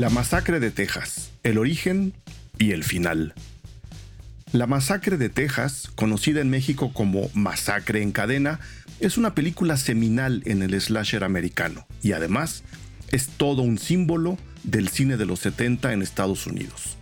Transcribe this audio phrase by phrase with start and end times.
[0.00, 2.14] La masacre de Texas, el origen
[2.58, 3.34] y el final.
[4.50, 8.60] La masacre de Texas, conocida en México como Masacre en cadena,
[9.00, 12.62] es una película seminal en el slasher americano y además
[13.12, 16.96] es todo un símbolo del cine de los 70 en Estados Unidos.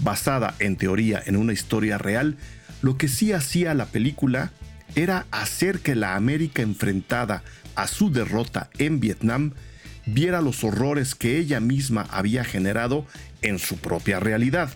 [0.00, 2.38] Basada en teoría en una historia real,
[2.82, 4.50] lo que sí hacía la película
[4.96, 7.44] era hacer que la América enfrentada
[7.76, 9.52] a su derrota en Vietnam
[10.06, 13.06] viera los horrores que ella misma había generado
[13.42, 14.72] en su propia realidad,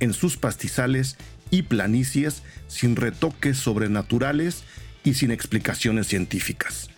[0.00, 1.16] en sus pastizales
[1.50, 4.64] y planicies sin retoques sobrenaturales
[5.04, 6.90] y sin explicaciones científicas.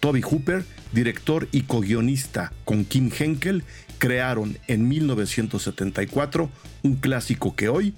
[0.00, 3.64] Toby Hooper, director y co-guionista con Kim Henkel,
[3.98, 6.50] crearon en 1974
[6.82, 7.94] un clásico que hoy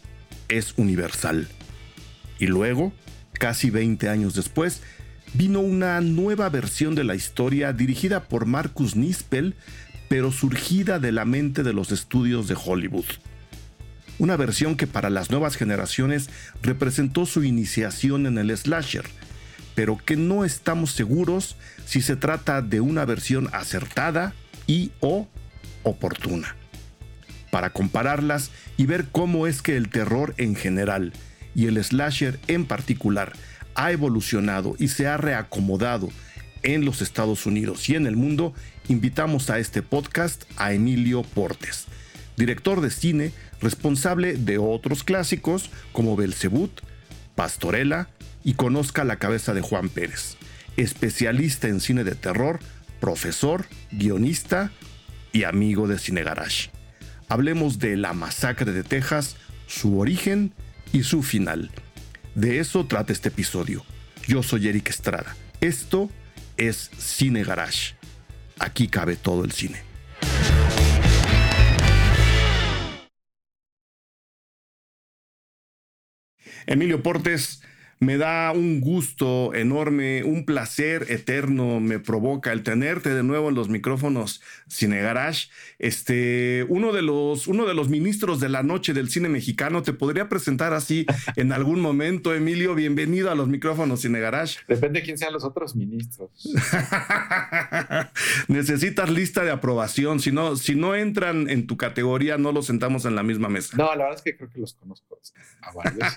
[0.48, 1.48] es universal.
[2.38, 2.92] Y luego,
[3.32, 4.82] casi 20 años después,
[5.36, 9.54] vino una nueva versión de la historia dirigida por Marcus Nispel,
[10.08, 13.04] pero surgida de la mente de los estudios de Hollywood.
[14.18, 16.30] Una versión que para las nuevas generaciones
[16.62, 19.04] representó su iniciación en el slasher,
[19.74, 24.32] pero que no estamos seguros si se trata de una versión acertada
[24.66, 25.28] y o
[25.82, 26.56] oportuna.
[27.50, 31.12] Para compararlas y ver cómo es que el terror en general
[31.54, 33.34] y el slasher en particular
[33.76, 36.08] ha evolucionado y se ha reacomodado
[36.62, 38.52] en los Estados Unidos y en el mundo,
[38.88, 41.86] invitamos a este podcast a Emilio Portes,
[42.36, 46.72] director de cine responsable de otros clásicos como Belzebut,
[47.36, 48.08] Pastorela
[48.42, 50.36] y Conozca la cabeza de Juan Pérez,
[50.76, 52.58] especialista en cine de terror,
[53.00, 54.72] profesor, guionista
[55.32, 56.70] y amigo de Cine Garage.
[57.28, 60.52] Hablemos de La Masacre de Texas, su origen
[60.92, 61.70] y su final.
[62.36, 63.82] De eso trata este episodio.
[64.28, 65.34] Yo soy Eric Estrada.
[65.62, 66.10] Esto
[66.58, 67.94] es Cine Garage.
[68.58, 69.80] Aquí cabe todo el cine.
[76.66, 77.62] Emilio Portes,
[77.98, 83.54] me da un gusto enorme, un placer eterno me provoca el tenerte de nuevo en
[83.54, 85.48] los micrófonos Cine Garage.
[85.78, 89.92] Este, uno de los, uno de los ministros de la noche del cine mexicano, te
[89.92, 92.74] podría presentar así en algún momento, Emilio.
[92.74, 94.58] Bienvenido a los micrófonos Cine Garage.
[94.68, 96.30] Depende de quién sean los otros ministros.
[98.48, 100.20] Necesitas lista de aprobación.
[100.20, 103.76] Si no, si no entran en tu categoría, no los sentamos en la misma mesa.
[103.76, 105.18] No, la verdad es que creo que los conozco
[105.62, 106.16] a varios.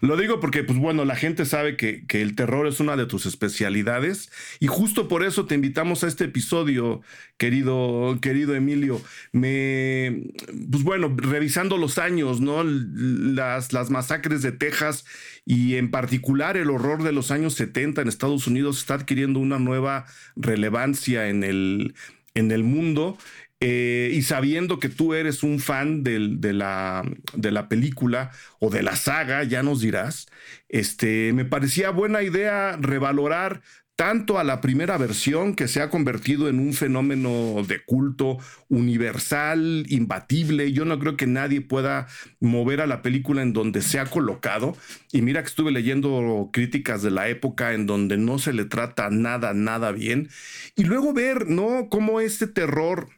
[0.00, 3.26] Lo digo porque, pues bueno, la gente sabe que, el terror es una de tus
[3.26, 7.02] especialidades y justo por eso te invitamos a este episodio,
[7.36, 9.00] querido, querido Emilio.
[9.32, 10.24] Me,
[10.70, 12.64] pues bueno, revisando los años, ¿no?
[12.64, 15.04] Las, las masacres de Texas
[15.44, 19.58] y en particular el horror de los años 70 en Estados Unidos está adquiriendo una
[19.58, 21.94] nueva relevancia en el,
[22.34, 23.18] en el mundo.
[23.60, 26.18] Eh, y sabiendo que tú eres un fan de,
[26.52, 27.02] la,
[27.34, 28.30] de, la, película
[28.60, 30.26] o de la saga, ya nos dirás,
[30.68, 33.62] este, me parecía buena idea revalorar
[33.96, 38.36] tanto a la primera versión que se ha convertido en un fenómeno de culto
[38.68, 40.72] universal, imbatible.
[40.72, 42.06] Yo no creo que nadie pueda
[42.38, 44.76] mover a la película en donde se ha colocado.
[45.12, 49.08] Y mira que estuve leyendo críticas de la época en donde no se le trata
[49.08, 50.28] nada, nada bien.
[50.76, 51.88] Y luego ver, ¿no?
[51.88, 53.08] Cómo este terror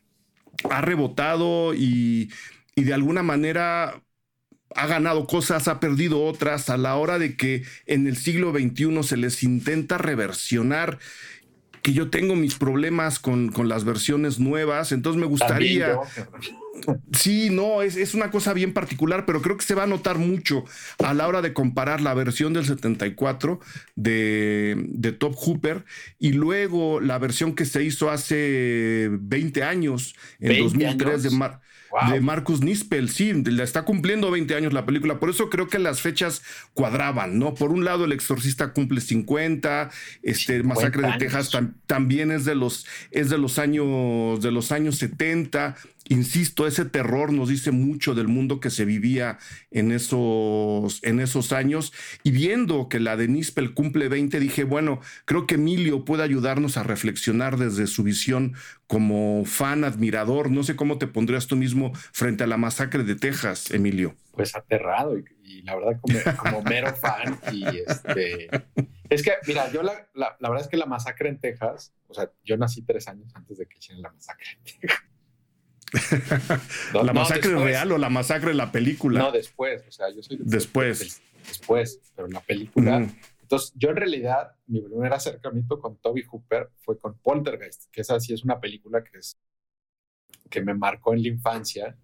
[0.70, 2.30] ha rebotado y,
[2.76, 4.02] de alguna manera
[4.74, 6.70] ha ganado cosas, ha perdido otras.
[6.70, 10.98] A la hora de que en el siglo XXI se les intenta reversionar
[11.82, 15.96] que yo tengo mis problemas con, con las versiones nuevas, entonces me gustaría...
[17.12, 20.18] Sí, no, es, es, una cosa bien particular, pero creo que se va a notar
[20.18, 20.64] mucho
[21.02, 23.60] a la hora de comparar la versión del 74
[23.96, 25.84] de, de Top Hooper
[26.18, 31.60] y luego la versión que se hizo hace 20 años, en 2003 de Mar
[32.10, 33.08] de Marcus Nispel.
[33.08, 35.18] Sí, le está cumpliendo 20 años la película.
[35.18, 36.42] Por eso creo que las fechas
[36.74, 37.54] cuadraban, ¿no?
[37.54, 39.90] Por un lado, El Exorcista cumple 50,
[40.22, 41.50] este Masacre de Texas
[41.86, 45.76] también es de los, es de los años, de los años 70.
[46.08, 49.38] Insisto, ese terror nos dice mucho del mundo que se vivía
[49.70, 51.92] en esos, en esos años.
[52.22, 56.76] Y viendo que la de Nispel cumple 20, dije, bueno, creo que Emilio puede ayudarnos
[56.76, 58.54] a reflexionar desde su visión
[58.86, 60.50] como fan, admirador.
[60.50, 64.16] No sé cómo te pondrías tú mismo frente a la masacre de Texas, Emilio.
[64.32, 66.00] Pues aterrado y, la verdad
[66.36, 67.38] como, mero fan.
[67.52, 68.48] Y este,
[69.10, 72.30] es que, mira, yo la, la, verdad es que la masacre en Texas, o sea,
[72.44, 75.07] yo nací tres años antes de que hicieran la masacre en Texas.
[76.92, 79.20] ¿La masacre real o la masacre de la película?
[79.20, 79.82] No, después.
[79.88, 80.38] O sea, yo soy.
[80.40, 81.20] Después.
[81.46, 83.08] después, pero la película.
[83.42, 88.20] Entonces, yo en realidad, mi primer acercamiento con Toby Hooper fue con Poltergeist, que esa
[88.20, 89.38] sí es una película que es
[90.50, 91.96] que me marcó en la infancia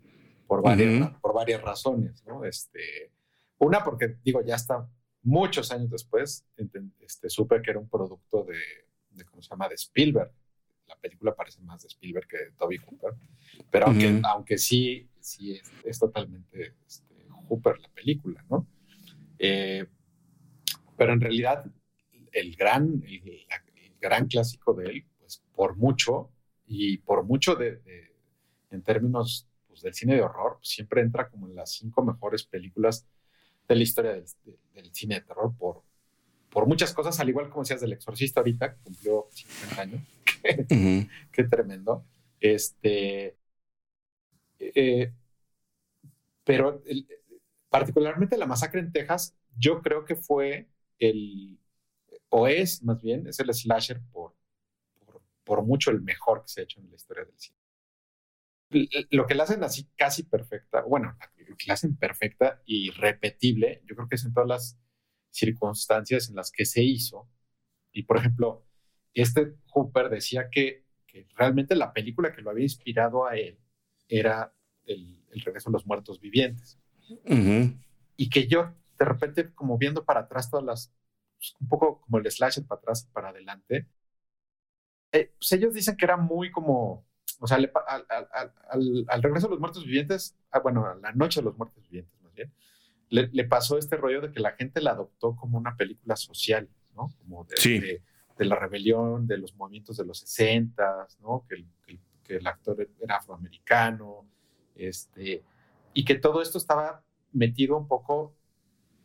[0.47, 2.45] por varias, por varias razones, ¿no?
[2.45, 3.13] Este,
[3.59, 4.89] una, porque digo, ya está
[5.23, 6.45] muchos años después,
[7.01, 8.59] este, supe que era un producto de,
[9.11, 10.33] de, ¿cómo se llama?, de Spielberg.
[10.89, 13.15] La película parece más de Spielberg que de Toby Hooper,
[13.71, 17.15] pero aunque, aunque sí, sí es, totalmente este,
[17.49, 18.67] Hooper la película, ¿no?
[19.39, 19.87] Eh,
[20.97, 21.65] pero en realidad,
[22.33, 23.47] el gran, el,
[24.01, 26.31] gran clásico de él, pues por mucho,
[26.67, 27.81] y por mucho de,
[28.71, 32.45] en términos pues, del cine de horror, pues, siempre entra como en las cinco mejores
[32.45, 33.07] películas
[33.69, 34.27] de la historia del,
[34.93, 35.83] cine de terror por,
[36.51, 40.01] por muchas cosas, al igual como decías del exorcista ahorita, que cumplió 50 años.
[41.33, 42.05] Qué tremendo.
[42.41, 43.37] Este,
[44.59, 45.13] eh,
[46.45, 46.83] pero
[47.69, 50.69] particularmente la masacre en Texas, yo creo que fue
[50.99, 51.59] el,
[52.31, 54.37] o es más bien, es el slasher por,
[55.07, 57.59] por, por mucho el mejor que se ha hecho en la historia del cine
[59.11, 63.95] lo que la hacen así casi perfecta, bueno, que la hacen perfecta y repetible, yo
[63.95, 64.79] creo que es en todas las
[65.31, 67.29] circunstancias en las que se hizo.
[67.93, 68.67] Y por ejemplo,
[69.23, 73.59] este Hooper decía que, que realmente la película que lo había inspirado a él
[74.09, 74.53] era
[74.87, 76.79] el, regreso de los muertos vivientes.
[78.17, 80.93] Y que yo, de repente, como viendo para atrás todas las,
[81.37, 83.89] pues, un poco como el slasher para atrás y para adelante,
[85.13, 87.07] eh, pues ellos dicen que era muy como
[87.41, 91.57] o sea, al, regreso de los muertos vivientes, ah, bueno, a la noche de los
[91.57, 92.53] muertos vivientes más bien,
[93.11, 97.13] le, pasó este rollo de que la gente la adoptó como una película social, ¿no?
[97.19, 98.03] Como de, de,
[98.39, 101.45] la rebelión, de los movimientos de los 60, ¿no?
[101.49, 101.67] Que el,
[102.25, 104.27] que el actor era afroamericano,
[104.75, 105.43] este,
[105.93, 108.35] y que todo esto estaba metido un poco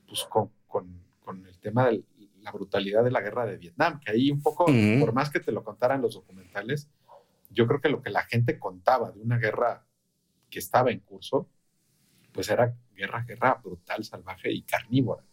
[0.07, 2.03] pues, con, con, con el tema de
[2.41, 4.65] la brutalidad de la guerra de Vietnam, que ahí un poco,
[4.99, 6.89] por más que te lo contaran los documentales,
[7.51, 9.85] yo creo que lo que la gente contaba de una guerra
[10.49, 11.49] que estaba en curso,
[12.31, 15.23] pues era guerra, guerra brutal, salvaje y carnívora.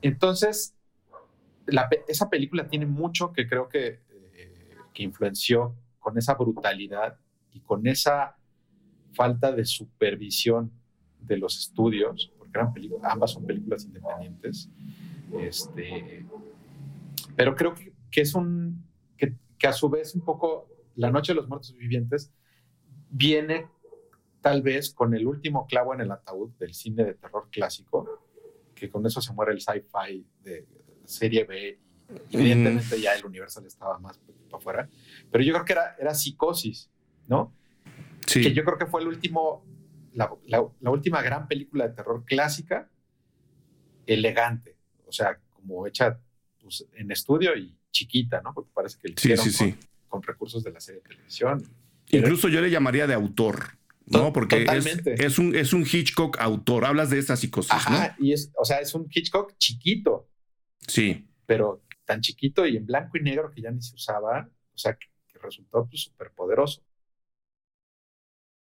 [0.00, 0.75] Entonces,
[2.06, 4.00] esa película tiene mucho que creo que,
[4.34, 7.18] eh, que influenció con esa brutalidad
[7.52, 8.36] y con esa
[9.12, 10.70] falta de supervisión
[11.20, 12.72] de los estudios, porque eran
[13.02, 14.70] ambas son películas independientes.
[15.40, 16.24] Este,
[17.34, 18.84] pero creo que, que es un,
[19.16, 22.32] que, que, a su vez un poco la Noche de los Muertos Vivientes
[23.10, 23.66] viene
[24.40, 28.22] tal vez con el último clavo en el ataúd del cine de terror clásico,
[28.74, 30.66] que con eso se muere el sci-fi de,
[31.06, 31.78] serie B
[32.30, 34.88] y evidentemente ya el Universal estaba más para afuera,
[35.30, 36.90] pero yo creo que era, era psicosis,
[37.26, 37.52] ¿no?
[38.26, 38.42] Sí.
[38.42, 39.64] Que yo creo que fue el último,
[40.14, 40.30] la,
[40.90, 42.88] última gran película de terror clásica,
[44.06, 44.76] elegante,
[45.06, 46.20] o sea, como hecha
[46.62, 48.54] pues, en estudio y chiquita, ¿no?
[48.54, 49.76] Porque parece que el sí, sí, sí
[50.08, 51.62] con recursos de la serie de televisión.
[52.08, 53.76] Incluso yo le llamaría de autor.
[54.06, 54.32] ¿no?
[54.32, 54.64] Porque
[55.18, 56.84] es, un, es un Hitchcock autor.
[56.84, 57.72] Hablas de esta psicosis.
[57.72, 60.28] Ajá, y es, o sea, es un Hitchcock chiquito.
[60.86, 61.28] Sí.
[61.46, 64.94] Pero tan chiquito y en blanco y negro que ya ni se usaba, o sea,
[64.94, 65.06] que,
[65.38, 66.82] resultó súper pues, poderoso.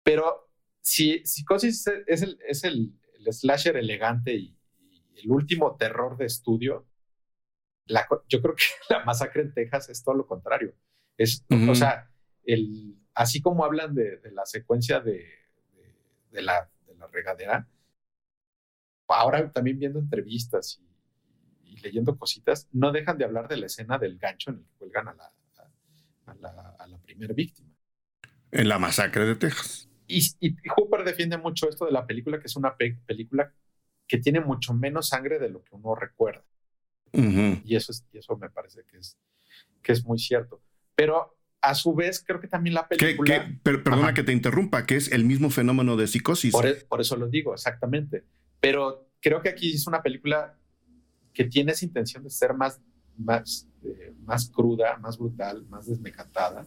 [0.03, 0.51] Pero
[0.81, 2.93] si Psicosis es el, es el,
[3.31, 4.55] slasher elegante y,
[5.15, 6.85] el último terror de estudio,
[8.27, 10.75] yo creo que la masacre en Texas es todo lo contrario.
[11.17, 12.11] Es, O sea,
[12.43, 15.25] el, así como hablan de, la secuencia de,
[16.31, 17.67] de, la, de, la, regadera,
[19.07, 20.94] ahora también viendo entrevistas y,
[21.81, 25.07] leyendo cositas, no dejan de hablar de la escena del gancho en el que cuelgan
[25.09, 25.33] a la,
[26.27, 27.69] a, la, a la primera víctima.
[28.51, 29.89] En la masacre de Texas.
[30.07, 33.53] Y, y, Hooper defiende mucho esto de la película, que es una película
[34.07, 36.45] que tiene mucho menos sangre de lo que uno recuerda.
[37.11, 39.17] y, eso es, y eso me parece que es,
[39.81, 40.61] que es muy cierto.
[40.95, 43.49] Pero a su vez, creo que también la película.
[43.63, 46.53] perdona que te interrumpa, que es el mismo fenómeno de psicosis.
[46.63, 48.23] E, por, eso lo digo, exactamente.
[48.59, 50.57] Pero creo que aquí es una película
[51.35, 52.81] que tiene esa intención de ser más,
[53.15, 56.65] más, eh, más cruda, más brutal, más desmecatada,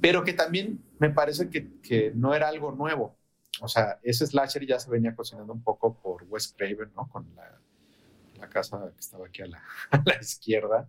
[0.00, 3.18] pero que también me parece que, que, no era algo nuevo.
[3.60, 7.08] O sea, ese slasher ya se venía cocinando un poco por Wes Craven, ¿no?
[7.08, 7.58] Con la
[8.38, 9.62] la casa que estaba aquí a la,
[10.20, 10.88] izquierda.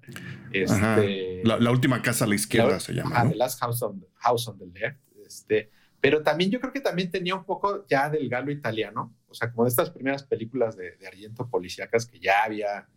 [0.52, 3.28] Este, la, última casa a la izquierda se llama.
[3.28, 5.00] The Last House on, House on the Left.
[5.26, 9.34] Este, pero también yo creo que también tenía un poco ya del galo italiano, o
[9.34, 12.88] sea, como de estas primeras películas de, de Argento policíacas que ya había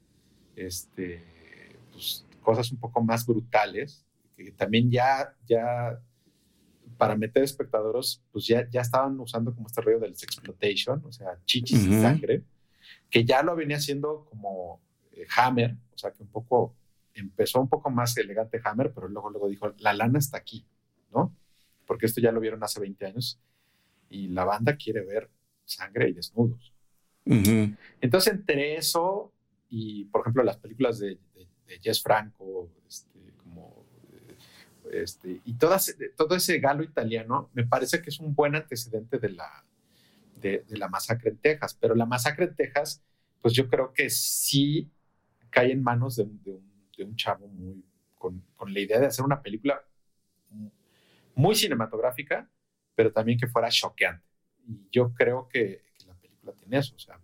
[0.57, 1.23] este,
[1.91, 4.05] pues, cosas un poco más brutales,
[4.37, 6.01] que también ya, ya
[6.97, 11.39] para meter espectadores, pues ya, ya estaban usando como este rollo del exploitation, o sea,
[11.45, 12.43] chichis y sangre
[13.11, 14.81] que ya lo venía haciendo como
[15.13, 16.75] eh, Hammer, o sea, que un poco
[17.15, 20.67] empezó un poco más elegante Hammer, pero luego, luego dijo, la lana está aquí,
[21.13, 21.35] ¿no?
[21.87, 23.39] porque esto ya lo vieron hace 20 años
[24.09, 25.29] y la banda quiere ver
[25.65, 26.73] sangre y desnudos.
[27.25, 29.33] Entonces, entre eso
[29.69, 31.19] y, por ejemplo, las películas de,
[31.81, 33.87] Jess Franco, este, como,
[34.93, 39.31] este, y todas, todo ese galo italiano, me parece que es un buen antecedente de
[39.31, 39.65] la,
[40.37, 41.77] de, la masacre en Texas.
[41.81, 43.03] Pero la masacre en Texas,
[43.41, 44.91] pues yo creo que sí
[45.49, 47.83] cae en manos de, un, chavo muy,
[48.19, 49.83] con, con la idea de hacer una película
[51.35, 52.49] muy cinematográfica,
[52.95, 54.32] pero también que fuera choqueante.
[54.67, 56.95] Y yo creo que, la película tiene eso.
[56.95, 57.21] O sea,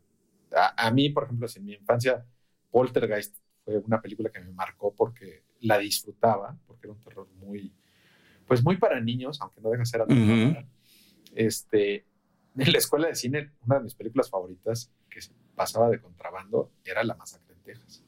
[0.76, 2.25] a, mí, por ejemplo, en mi infancia,
[2.71, 7.73] Poltergeist fue una película que me marcó porque la disfrutaba, porque era un terror muy,
[8.47, 10.64] pues muy para niños, aunque no deja de ser aterrador.
[11.35, 12.07] Este,
[12.57, 16.73] en la escuela de cine, una de mis películas favoritas que se pasaba de contrabando
[16.85, 18.04] era La Masacre en Texas.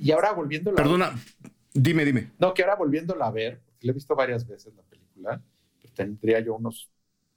[0.00, 1.14] Y ahora volviendo Perdona,
[1.72, 2.32] dime, dime.
[2.38, 5.42] No, que ahora volviéndola a ver, porque la he visto varias veces la película,
[5.80, 6.90] pero tendría yo unos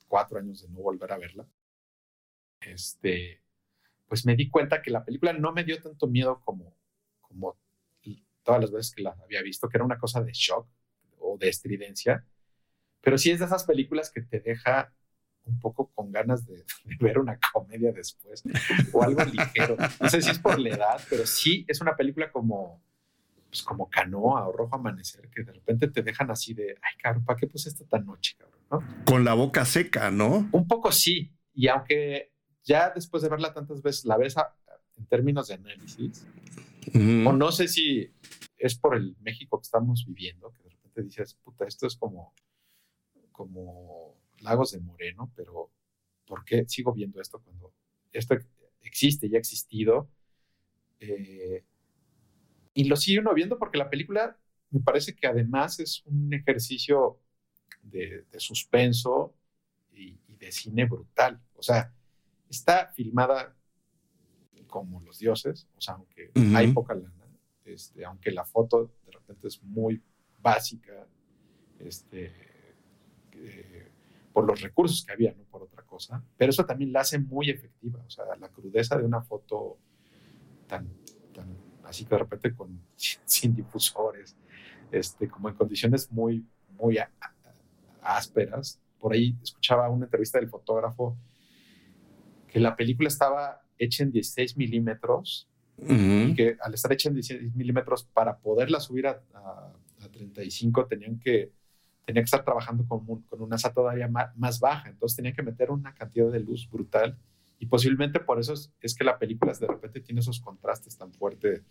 [0.10, 1.48] cuatro años de no volver a verla,
[2.60, 3.42] este,
[4.06, 6.76] pues me di cuenta que la película no me dio tanto miedo como,
[7.22, 7.58] como
[8.44, 10.68] todas las veces que la había visto, que era una cosa de shock
[11.20, 12.26] o de estridencia,
[13.02, 14.92] pero sí es de esas películas que te deja
[15.46, 16.66] un poco con ganas de,
[17.00, 18.44] ver una comedia después
[18.92, 19.78] o algo ligero.
[20.00, 22.82] No sé si es por la edad, pero sí es una película como,
[23.48, 27.26] pues como Canoa o Rojo Amanecer, que de repente te dejan así de, ay, cabrón,
[27.26, 28.59] ¿para qué puse esta tan noche, cabrón?
[29.06, 30.48] Con la boca seca, ¿no?
[30.52, 31.34] Un poco sí.
[31.54, 32.34] Y aunque
[32.64, 34.36] ya después de verla tantas veces, la ves
[34.98, 36.26] en términos de análisis,
[36.94, 38.12] o no sé si
[38.58, 42.34] es por el México que estamos viviendo, que de repente dices, puta, esto es como,
[43.32, 45.72] como Lagos de Moreno, pero
[46.26, 47.74] ¿por qué sigo viendo esto cuando
[48.12, 48.36] esto
[48.82, 50.10] existe y ha existido?
[51.00, 51.64] Eh,
[52.74, 54.38] y lo sigo uno viendo porque la película
[54.72, 57.20] me parece que además es un ejercicio
[57.82, 59.34] de, suspenso
[59.92, 61.40] y, de cine brutal.
[61.56, 61.94] O sea,
[62.50, 63.56] está filmada
[64.68, 67.26] como los dioses, o sea, aunque hay poca lana,
[67.66, 70.02] este, aunque la foto de repente es muy
[70.40, 71.08] básica,
[71.80, 72.34] este,
[73.34, 73.92] eh,
[74.32, 77.50] por los recursos que había, no por otra cosa, pero eso también la hace muy
[77.50, 79.78] efectiva, o sea, la crudeza de una foto
[80.68, 80.88] tan,
[81.34, 84.36] tan así que de repente con, sin difusores,
[84.92, 86.46] este, como en condiciones muy,
[86.78, 86.98] muy
[88.02, 88.80] ásperas.
[89.00, 91.18] Por ahí escuchaba una entrevista del fotógrafo
[92.48, 97.56] que la película estaba hecha en 16 milímetros y que al estar hecha en 16
[97.56, 99.22] milímetros para poderla subir a,
[100.12, 101.52] 35 tenían que,
[102.06, 105.72] tenía que estar trabajando con, con una SAT todavía más, baja, entonces tenía que meter
[105.72, 107.18] una cantidad de luz brutal.
[107.60, 111.62] Y posiblemente por eso es, que la película de repente tiene esos contrastes tan fuertes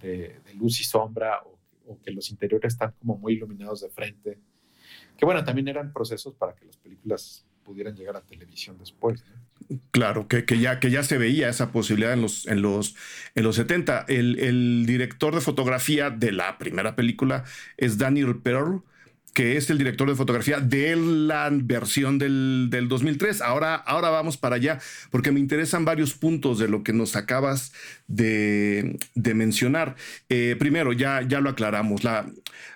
[0.00, 4.38] de, luz y sombra o, o, que los interiores están como muy iluminados de frente
[5.16, 9.22] que bueno, también eran procesos para que las películas pudieran llegar a televisión después.
[9.90, 12.96] Claro, que, que, ya, que ya se veía esa posibilidad en los, en los,
[13.34, 14.06] en los 70.
[14.08, 17.44] El, el director de fotografía de la primera película
[17.76, 18.82] es Daniel Pearl,
[19.34, 23.42] que es el director de fotografía de la versión del, del, 2003.
[23.42, 27.72] Ahora, ahora vamos para allá, porque me interesan varios puntos de lo que nos acabas
[28.06, 29.96] de, de mencionar.
[30.28, 32.26] Eh, primero, ya, ya lo aclaramos, la,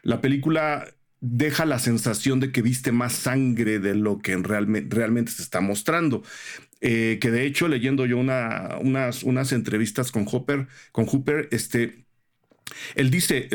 [0.03, 0.87] la película
[1.23, 6.23] deja la sensación de que viste más sangre de lo que realmente se está mostrando.
[6.81, 12.05] Eh, que de hecho, leyendo yo unas, unas entrevistas con Hopper, con Hooper, este,
[12.97, 13.49] él dice,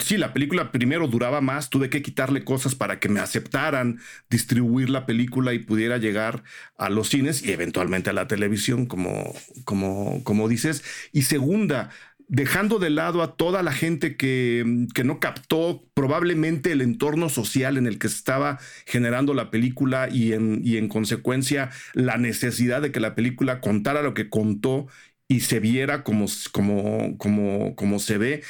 [0.00, 4.88] sí, la película primero duraba más, tuve que quitarle cosas para que me aceptaran distribuir
[4.88, 6.42] la película y pudiera llegar
[6.78, 9.34] a los cines y eventualmente a la televisión, como,
[9.64, 10.82] como, como dices.
[11.12, 11.90] Y segunda,
[12.28, 14.64] dejando de lado a toda la gente que,
[15.04, 20.32] no captó probablemente el entorno social en el que se estaba generando la película y
[20.32, 24.86] en, y en consecuencia la necesidad de que la película contara lo que contó
[25.28, 28.42] y se viera como, como, como, como se ve.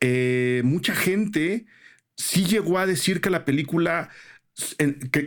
[0.00, 1.66] Eh, mucha gente
[2.16, 4.10] sí llegó a decir que la película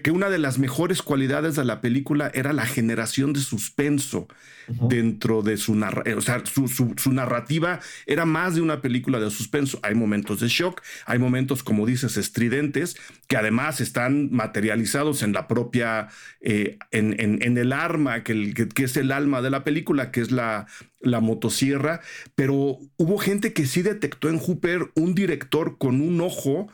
[0.03, 4.27] que, una de las mejores cualidades de la película era la generación de suspenso
[4.67, 6.17] dentro de su narrativa.
[6.17, 9.79] O sea, su, narrativa era más de una película de suspenso.
[9.83, 15.47] Hay momentos de shock, hay momentos, como dices, estridentes, que además están materializados en la
[15.47, 16.07] propia,
[16.41, 20.65] eh, en, el arma, que, que, es el alma de la película, que es la,
[21.01, 22.01] la motosierra.
[22.33, 26.67] Pero hubo gente que sí detectó en Hooper un director con un ojo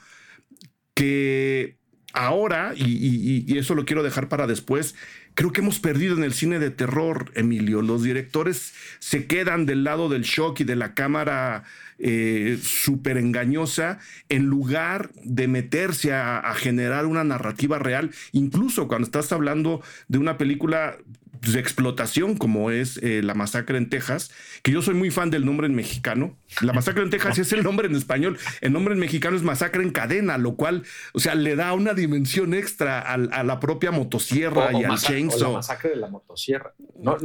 [0.93, 1.77] que
[2.15, 4.95] ahora, y, eso lo quiero dejar para después,
[5.35, 7.81] creo que hemos perdido en el cine de terror, Emilio.
[7.81, 11.63] Los directores se quedan del lado del shock y de la cámara
[11.99, 19.31] eh, súper engañosa en lugar de meterse a, generar una narrativa real, incluso cuando estás
[19.31, 20.97] hablando de una película
[21.41, 24.31] de explotación como es eh, La Masacre en Texas,
[24.63, 26.37] que yo soy muy fan del nombre en mexicano.
[26.61, 29.83] La Masacre en Texas es el nombre en español, el nombre en mexicano es Masacre
[29.83, 34.71] en Cadena, lo cual, o sea, le da una dimensión extra a, la propia motosierra
[34.73, 35.49] y al chainsaw.
[35.49, 36.73] O la Masacre de la Motosierra.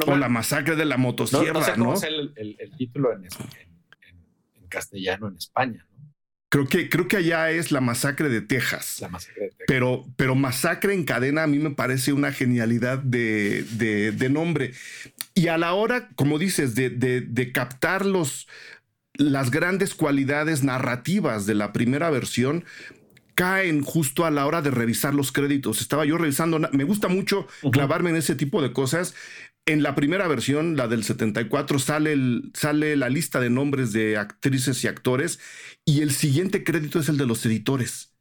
[0.07, 1.97] o la Masacre de la Motosierra, ¿no?
[1.97, 5.87] sé el, título en, en castellano en España.
[6.50, 8.99] Creo que, creo que allá es la masacre de Texas.
[9.00, 9.66] La masacre de Texas.
[9.69, 14.73] Pero, pero masacre en cadena a mí me parece una genialidad de, de, nombre.
[15.35, 18.49] Y a la hora, como dices, de, de, captar los,
[19.14, 22.64] las grandes cualidades narrativas de la primera versión,
[23.37, 25.80] caen justo a la hora de revisar los créditos.
[25.80, 29.14] Estaba yo revisando, me gusta mucho clavarme en ese tipo de cosas.
[29.66, 34.16] En la primera versión, la del 74, sale, el, sale la lista de nombres de
[34.16, 35.38] actrices y actores
[35.84, 38.14] y el siguiente crédito es el de los editores.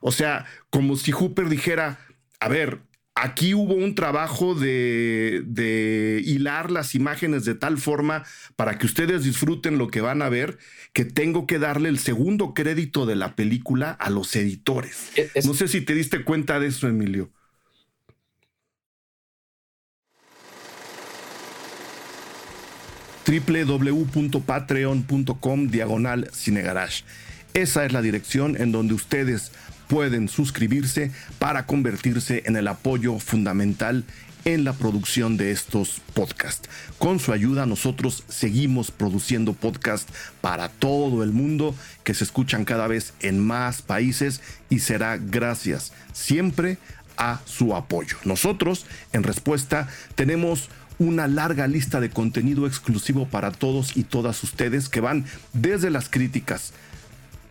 [0.00, 1.98] O sea, como si Hooper dijera,
[2.40, 2.80] a ver,
[3.14, 8.24] aquí hubo un trabajo de, de, hilar las imágenes de tal forma
[8.56, 10.58] para que ustedes disfruten lo que van a ver,
[10.92, 15.12] que tengo que darle el segundo crédito de la película a los editores.
[15.44, 17.30] No sé si te diste cuenta de eso, Emilio.
[23.26, 27.04] www.patreon.com diagonal cinegarage.
[27.54, 29.52] Esa es la dirección en donde ustedes
[29.88, 34.04] pueden suscribirse para convertirse en el apoyo fundamental
[34.44, 36.68] en la producción de estos podcasts.
[36.98, 41.74] Con su ayuda nosotros seguimos produciendo podcasts para todo el mundo
[42.04, 46.78] que se escuchan cada vez en más países y será gracias siempre
[47.16, 48.16] a su apoyo.
[48.24, 50.70] Nosotros en respuesta tenemos
[51.02, 56.08] una larga lista de contenido exclusivo para todos y todas ustedes que van desde las
[56.08, 56.72] críticas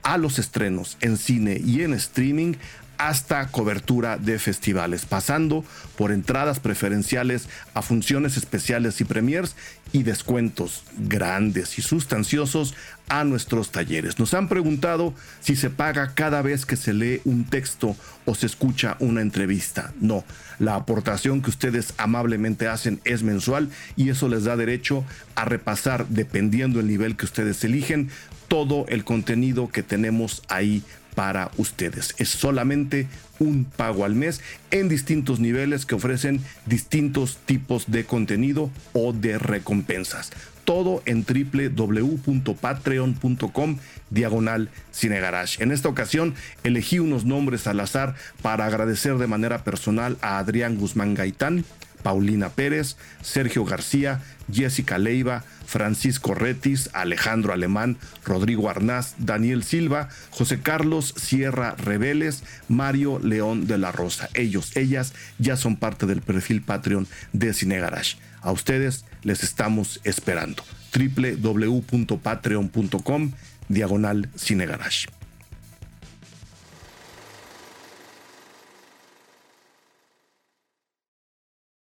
[0.04, 2.54] a los estrenos en cine y en streaming
[3.02, 5.66] hasta cobertura de festivales, pasando
[5.98, 9.56] por entradas preferenciales a funciones especiales y premiers
[9.92, 12.76] y descuentos grandes y sustanciosos
[13.10, 14.20] a nuestros talleres.
[14.20, 18.46] Nos han preguntado si se paga cada vez que se lee un texto o se
[18.46, 19.94] escucha una entrevista.
[20.00, 20.24] No,
[20.60, 26.06] la aportación que ustedes amablemente hacen es mensual y eso les da derecho a repasar,
[26.08, 28.12] dependiendo el nivel que ustedes eligen,
[28.48, 30.84] todo el contenido que tenemos ahí
[31.16, 32.14] para ustedes.
[32.18, 33.08] Es solamente
[33.40, 39.38] un pago al mes en distintos niveles que ofrecen distintos tipos de contenido o de
[39.38, 40.32] recompensas.
[40.64, 43.78] Todo en www.patreon.com
[44.12, 45.64] diagonal cinegarage.
[45.64, 50.78] En esta ocasión elegí unos nombres al azar para agradecer de manera personal a Adrián
[50.78, 51.66] Guzmán Gaitán,
[52.02, 60.60] Paulina Pérez, Sergio García, Jessica Leiva, Francisco Retis, Alejandro Alemán, Rodrigo Arnaz, Daniel Silva, José
[60.62, 64.30] Carlos Sierra Rebeles, Mario León de la Rosa.
[64.34, 68.18] Ellos, ellas ya son parte del perfil Patreon de Cinegarage.
[68.42, 70.64] A ustedes les estamos esperando.
[70.94, 73.32] www.patreon.com
[73.70, 75.21] diagonal Cinegarage.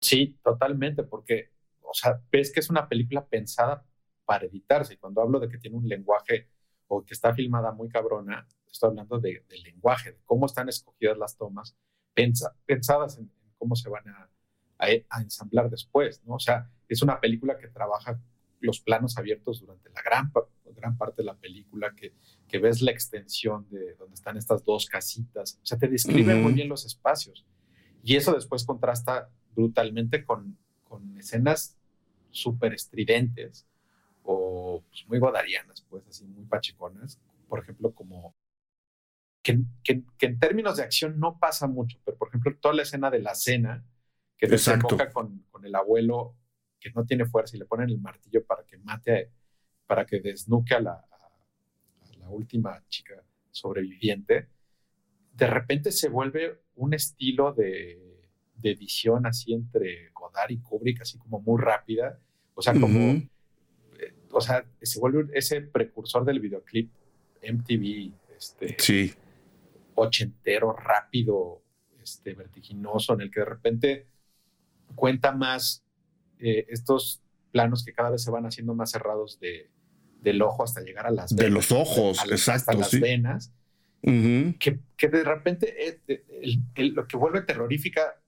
[0.06, 1.56] Sí, totalmente, porque
[1.88, 3.84] o sea, ves que es una película pensada
[4.24, 4.94] para editarse.
[4.94, 6.48] Y cuando hablo de que tiene un lenguaje
[6.88, 11.16] o que está filmada muy cabrona, estoy hablando de, del lenguaje, de cómo están escogidas
[11.16, 11.76] las tomas,
[12.14, 14.30] pensadas en, cómo se van a,
[14.78, 16.34] a, ensamblar después, ¿no?
[16.34, 18.20] O sea, es una película que trabaja
[18.60, 20.32] los planos abiertos durante la gran,
[20.74, 22.14] gran parte de la película, que,
[22.46, 26.52] que ves la extensión de donde están estas dos casitas, o sea, te describe muy
[26.52, 27.46] bien los espacios.
[28.02, 31.76] Y eso después contrasta brutalmente con, con escenas
[32.30, 33.66] súper estridentes
[34.22, 38.34] o pues, muy godarianas, pues así, muy pacheconas, por ejemplo, como
[39.42, 43.10] que, que, en términos de acción no pasa mucho, pero por ejemplo, toda la escena
[43.10, 43.84] de la cena,
[44.36, 46.36] que desemboca con, con el abuelo
[46.78, 49.30] que no tiene fuerza y le ponen el martillo para que mate,
[49.86, 54.48] para que desnuque a la, a la última chica sobreviviente,
[55.32, 58.05] de repente se vuelve un estilo de,
[58.58, 62.18] de edición así entre Godard y Kubrick, así como muy rápida,
[62.54, 66.90] o sea, como, eh, o sea, se vuelve ese precursor del videoclip
[67.42, 69.12] MTV, este, sí.
[69.94, 71.62] ochentero, rápido,
[72.02, 74.06] este, vertiginoso, en el que de repente
[74.94, 75.84] cuenta más
[76.38, 77.20] eh, estos
[77.52, 79.70] planos que cada vez se van haciendo más cerrados de,
[80.22, 81.44] del ojo hasta llegar a las venas.
[81.44, 82.70] De los ojos, exacto.
[82.70, 83.52] Hasta las venas.
[84.02, 86.00] que, que, de repente
[86.76, 88.20] lo que vuelve terrorífica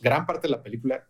[0.00, 1.06] gran parte de la película,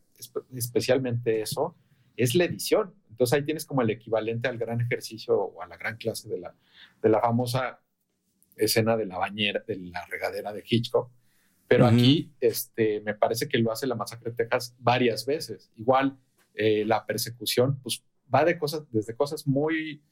[0.55, 1.77] especialmente eso,
[2.17, 2.95] es la edición.
[3.09, 6.39] Entonces ahí tienes como el equivalente al gran ejercicio o a la gran clase de
[6.39, 6.55] la,
[7.03, 7.81] de la famosa
[8.57, 11.11] escena de la bañera, de la regadera de Hitchcock.
[11.67, 15.71] Pero aquí este, me parece que lo hace la masacre de Texas varias veces.
[15.77, 16.19] Igual
[16.55, 18.03] eh, la persecución, pues
[18.33, 20.03] va de cosas, desde cosas muy,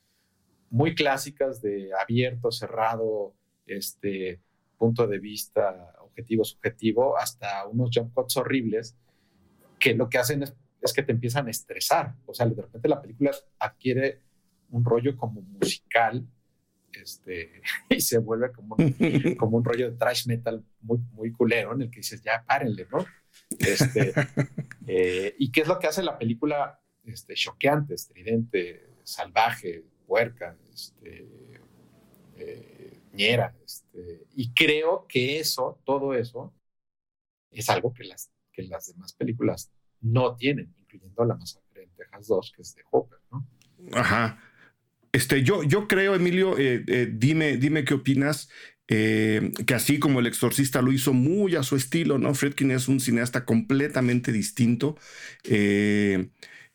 [0.70, 3.34] muy clásicas de abierto, cerrado,
[3.66, 4.40] este,
[4.78, 8.96] punto de vista objetivo, subjetivo, hasta unos jump cuts horribles
[9.78, 10.54] que lo que hacen es,
[10.92, 12.14] que te empiezan a estresar.
[12.26, 14.20] O sea, de repente la película adquiere
[14.70, 16.26] un rollo como musical
[16.92, 21.72] este, y se vuelve como un, como un rollo de trash metal muy, muy culero
[21.74, 23.04] en el que dices, ya párenle, ¿no?
[23.58, 24.12] Este,
[24.86, 31.26] eh, ¿Y qué es lo que hace la película este, choqueante, estridente, salvaje, puerca, este,
[32.36, 32.67] eh,
[33.18, 36.54] Este, y creo que eso, todo eso,
[37.50, 42.28] es algo que las, que las demás películas no tienen, incluyendo La Masacre en Texas
[42.28, 43.46] 2, que es de Hopper, ¿no?
[43.92, 44.40] Ajá.
[45.12, 48.48] Este, yo, yo creo, Emilio, eh, eh, dime, dime qué opinas.
[48.90, 52.32] Eh, que así como El Exorcista lo hizo muy a su estilo, ¿no?
[52.34, 54.96] Friedkin es un cineasta completamente distinto.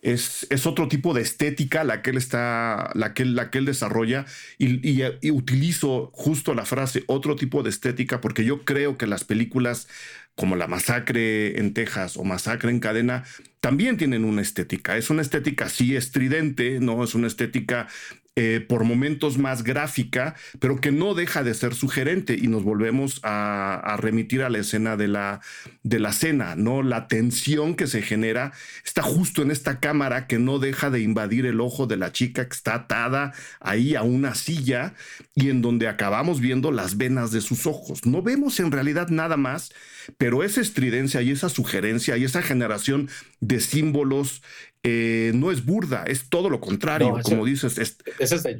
[0.04, 3.66] Es, es, otro tipo de estética la que él está, la que, la que él
[3.66, 4.26] desarrolla
[4.58, 9.24] y, y, utilizo justo la frase otro tipo de estética porque yo creo que las
[9.24, 9.88] películas
[10.36, 13.24] como la masacre en Texas o masacre en cadena
[13.60, 14.98] también tienen una estética.
[14.98, 17.88] Es una estética sí estridente, no es una estética
[18.36, 23.20] eh, por momentos más gráfica, pero que no deja de ser sugerente y nos volvemos
[23.22, 25.40] a, remitir a la escena de la,
[25.84, 26.82] de la cena, ¿no?
[26.82, 28.52] La tensión que se genera
[28.84, 32.48] está justo en esta cámara que no deja de invadir el ojo de la chica
[32.48, 34.96] que está atada ahí a una silla
[35.36, 38.06] y en donde acabamos viendo las venas de sus ojos.
[38.08, 39.72] No vemos en realidad nada más,
[40.18, 44.42] pero esa estridencia y esa sugerencia y esa generación de símbolos
[44.86, 47.78] eh, no es burda, es todo lo contrario, como dices.
[47.78, 48.58] Es, esa es de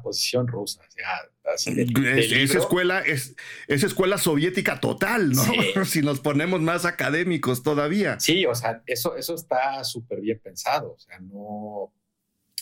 [0.00, 0.80] posición rusa.
[1.56, 3.34] esa, escuela, es,
[3.66, 5.44] esa escuela soviética total, ¿no?
[5.84, 8.20] si nos ponemos más académicos todavía.
[8.20, 10.92] Sí, o sea, eso, eso está súper bien pensado.
[10.92, 11.92] O sea, no.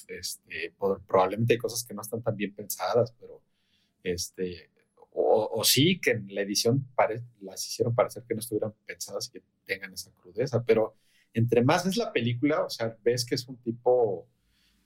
[0.09, 0.75] Este,
[1.07, 3.43] probablemente hay cosas que no están tan bien pensadas, pero
[4.03, 4.71] este,
[5.17, 6.87] o, sí que en la edición
[7.41, 10.97] las hicieron parecer que no estuvieran pensadas y que tengan esa crudeza, pero
[11.33, 14.27] entre más ves la película, o sea, ves que es un tipo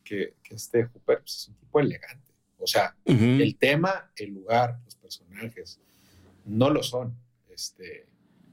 [0.05, 2.33] que, que este Hooper pues, es un tipo elegante.
[2.59, 5.81] O sea, el tema, el lugar, los personajes,
[6.45, 7.17] no lo son.
[7.49, 8.07] Este,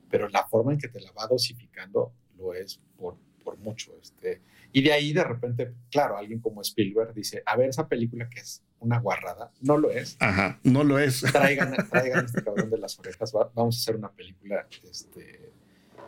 [0.10, 3.94] pero la forma en que te la va dosificando lo es por, por mucho.
[4.02, 4.42] Este,
[4.74, 8.42] y de ahí de repente, claro, alguien como Spielberg dice, a ver, esa película que
[8.42, 10.18] es una guarrada, no lo es.
[10.20, 11.22] Ajá, no lo es.
[11.32, 15.54] Traigan, traigan este cabrón de las orejas, vamos a hacer una película este,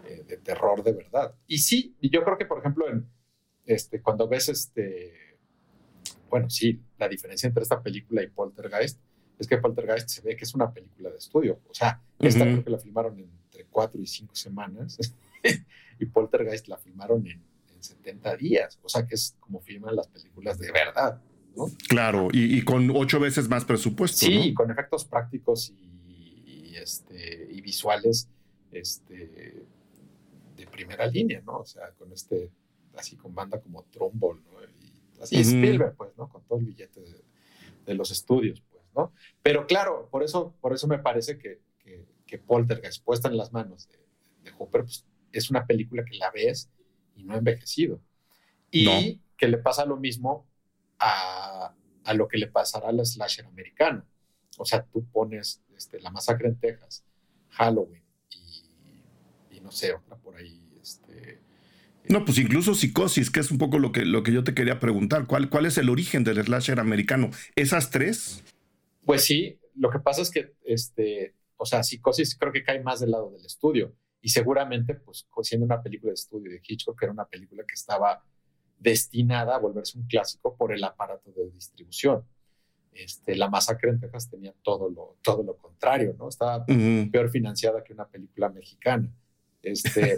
[0.06, 1.34] eh, de terror de verdad.
[1.48, 3.08] Y sí, yo creo que, por ejemplo, en,
[3.66, 5.28] este, cuando ves este,
[6.30, 9.00] bueno, sí, la diferencia entre esta película y Poltergeist
[9.40, 11.60] es que Poltergeist se ve que es una película de estudio.
[11.70, 14.98] O sea, esta creo que la filmaron entre cuatro y cinco semanas
[16.00, 17.44] y Poltergeist la filmaron en,
[17.80, 18.80] 70 días.
[18.82, 21.22] O sea, que es como filman las películas de verdad.
[21.56, 21.68] ¿no?
[21.88, 24.26] Claro, y, con ocho veces más presupuesto.
[24.26, 28.30] Sí, con efectos prácticos y, este, y visuales
[28.72, 29.68] este,
[30.78, 31.58] primera línea, ¿no?
[31.58, 32.52] O sea, con este,
[32.96, 34.64] así con banda como Trumbull, ¿no?
[34.64, 36.30] Y así Spielberg, pues, ¿no?
[36.30, 37.02] Con todo el billete
[37.86, 39.12] de, los estudios, pues, ¿no?
[39.42, 43.52] Pero claro, por eso, por eso me parece que, que, que Poltergeist, puesta en las
[43.52, 43.98] manos de,
[44.44, 46.70] de Hooper, pues, es una película que la ves
[47.16, 48.02] y no ha envejecido.
[48.72, 50.48] Y que le pasa lo mismo
[51.00, 54.06] a, a, lo que le pasará al slasher americano.
[54.58, 57.06] O sea, tú pones este, La Masacre en Texas,
[57.50, 61.40] Halloween y, y no sé, otra por ahí este,
[62.10, 64.80] no, pues incluso psicosis, que es un poco lo que, lo que yo te quería
[64.80, 65.28] preguntar.
[65.28, 67.32] ¿Cuál, ¿Cuál es el origen del slasher americano?
[67.56, 68.44] ¿Esas tres?
[69.06, 73.02] Pues sí, lo que pasa es que, este, o sea, psicosis creo que cae más
[73.02, 73.94] del lado del estudio.
[74.22, 78.24] Y seguramente, pues siendo una película de estudio de Hitchcock, era una película que estaba
[78.80, 82.24] destinada a volverse un clásico por el aparato de distribución.
[82.94, 86.30] Este, la masacre en Texas tenía todo lo, todo lo contrario, ¿no?
[86.30, 89.12] Estaba peor financiada que una película mexicana.
[89.62, 90.18] Este,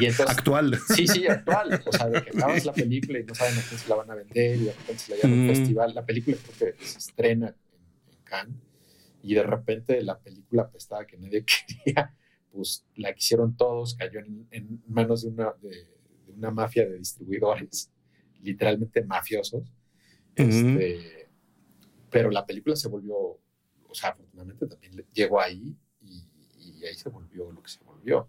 [0.00, 0.78] y entonces, actual.
[0.94, 1.82] Sí, sí, actual.
[1.86, 4.10] O sea, de que acabas la película y no saben a quién se la van
[4.10, 5.94] a vender y de repente se la llevan a un festival.
[5.94, 8.56] La película creo que se estrena en, Cannes
[9.22, 11.44] y de repente la película apestada que nadie
[11.84, 12.14] quería,
[12.52, 15.88] pues la quisieron todos, cayó en, manos de una, de,
[16.36, 17.90] una mafia de distribuidores,
[18.42, 19.72] literalmente mafiosos.
[20.34, 21.28] este,
[22.10, 26.26] pero la película se volvió, o sea, afortunadamente también llegó ahí y,
[26.84, 28.28] ahí se volvió lo que se volvió.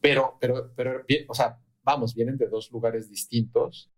[0.00, 3.90] Pero, pero, pero, o sea, vamos, vienen de dos lugares distintos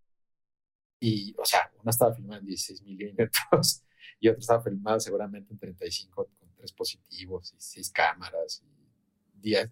[1.00, 3.84] y, o sea, una estaba filmada en 16 milímetros
[4.20, 8.81] y otra estaba filmada seguramente en 35 con tres positivos y seis cámaras y
[9.42, 9.68] días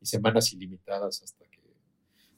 [0.00, 1.60] y semanas ilimitadas hasta que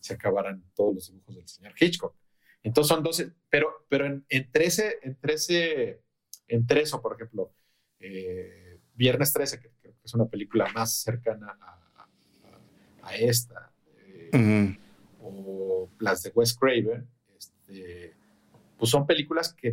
[0.00, 2.14] se acabaran todos los dibujos del señor Hitchcock.
[2.62, 6.02] Entonces son 12, pero, pero en, entre, ese, entre, ese,
[6.48, 7.52] entre eso, por ejemplo,
[8.00, 11.56] eh, Viernes 13, que creo que es una película más cercana
[13.02, 14.76] a, esta, eh,
[15.20, 18.14] o las de Wes Craven, este,
[18.76, 19.72] pues son películas que,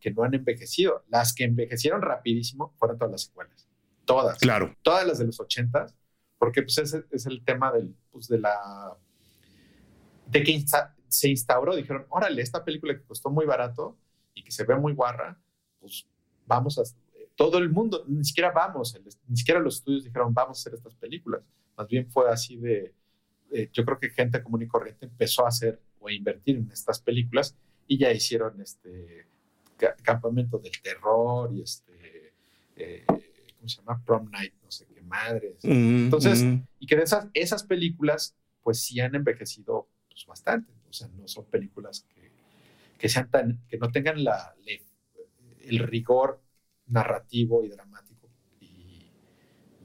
[0.00, 1.04] que no han envejecido.
[1.08, 3.68] Las que envejecieron rapidísimo fueron todas las secuelas.
[4.04, 4.38] Todas.
[4.38, 4.74] Claro.
[4.82, 5.86] Todas las de los 80
[6.42, 8.98] porque pues ese es el tema del, pues, de la...
[10.26, 10.64] de que
[11.06, 13.96] se instauró, dijeron, órale, esta película que costó muy barato
[14.34, 15.40] y que se ve muy guarra,
[15.78, 16.04] pues
[16.44, 16.82] vamos a...
[17.36, 20.96] Todo el mundo, ni siquiera vamos, ni siquiera los estudios dijeron, vamos a hacer estas
[20.96, 21.42] películas.
[21.76, 22.92] Más bien fue así de...
[23.72, 27.00] Yo creo que gente común y corriente empezó a hacer o a invertir en estas
[27.00, 29.28] películas y ya hicieron este
[30.02, 32.34] campamento del terror y este...
[32.74, 34.02] Eh, ¿Cómo se llama?
[34.04, 35.56] Prom Night, no sé madres.
[35.62, 36.44] Entonces,
[36.78, 40.72] y que esas, esas películas, pues sí han envejecido pues, bastante.
[40.88, 42.32] O sea, no son películas que,
[42.98, 44.54] que sean tan, que no tengan la,
[45.60, 46.42] el rigor
[46.86, 49.10] narrativo y dramático y,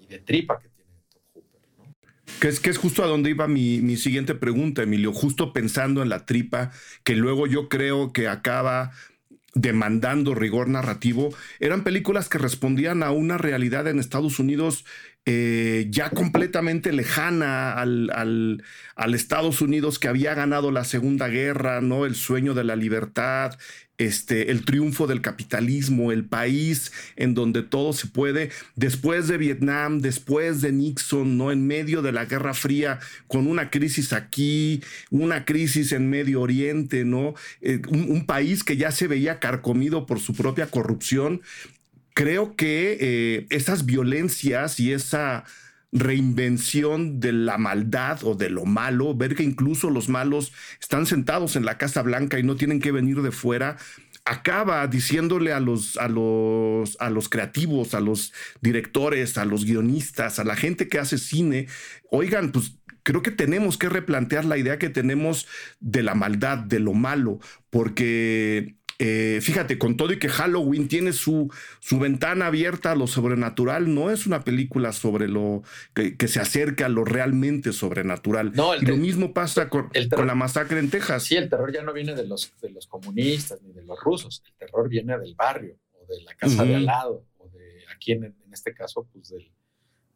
[0.10, 1.62] de tripa que tiene Tom Hooper.
[1.78, 1.96] ¿no?
[2.40, 6.02] Que es, que es justo a donde iba mi, mi siguiente pregunta, Emilio, justo pensando
[6.02, 6.72] en la tripa,
[7.04, 8.92] que luego yo creo que acaba
[9.54, 14.86] demandando rigor narrativo, eran películas que respondían a una realidad en Estados Unidos
[15.30, 18.64] eh, ya completamente lejana al,
[19.14, 22.06] Estados Unidos que había ganado la Segunda Guerra, ¿no?
[22.06, 23.60] El sueño de la libertad,
[23.98, 30.00] este, el triunfo del capitalismo, el país en donde todo se puede, después de Vietnam,
[30.00, 31.52] después de Nixon, ¿no?
[31.52, 37.04] En medio de la Guerra Fría, con una crisis aquí, una crisis en Medio Oriente,
[37.04, 37.34] ¿no?
[37.60, 41.42] Eh, un, un país que ya se veía carcomido por su propia corrupción
[42.18, 45.44] creo que eh, esas violencias y esa
[45.92, 50.52] reinvención de la maldad o de lo malo, ver que incluso los malos
[50.82, 53.78] están sentados en la Casa Blanca y no tienen que venir de fuera,
[54.26, 60.40] acaba diciéndole a los, a los, a los creativos, a los directores, a los guionistas,
[60.40, 61.68] a la gente que hace cine,
[62.10, 65.46] oigan, pues creo que tenemos que replantear la idea que tenemos
[65.80, 67.38] de la maldad, de lo malo,
[67.70, 73.06] porque eh, fíjate, con todo y que Halloween tiene su, su ventana abierta a lo
[73.06, 75.62] sobrenatural, no es una película sobre lo
[75.94, 78.54] que, se acerca a lo realmente sobrenatural.
[78.54, 81.24] No, y lo mismo pasa con, la masacre en Texas.
[81.24, 84.42] Sí, el terror ya no viene de los, de los comunistas ni de los rusos,
[84.46, 88.14] el terror viene del barrio o de la casa de al lado o de aquí
[88.14, 89.52] en, en este caso, pues del,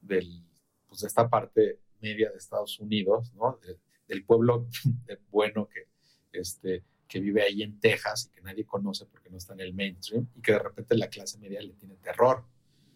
[0.02, 0.44] del,
[0.88, 3.60] pues de esta parte media de Estados Unidos, ¿no?
[4.08, 4.68] del pueblo
[5.30, 5.88] bueno que
[6.32, 9.74] este, que vive ahí en Texas y que nadie conoce porque no está en el
[9.74, 12.46] mainstream y que de repente la clase media le tiene terror.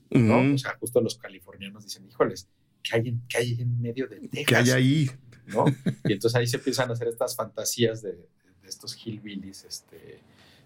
[0.10, 0.54] ¿no?
[0.54, 2.48] O sea, justo los californianos dicen, híjoles,
[2.82, 4.46] ¿qué hay en, qué hay en medio de Texas?
[4.48, 5.12] ¿Qué hay ahí?
[5.48, 5.66] ¿no?
[6.06, 10.22] Y entonces ahí se empiezan a hacer estas fantasías de, de estos hillbillies este,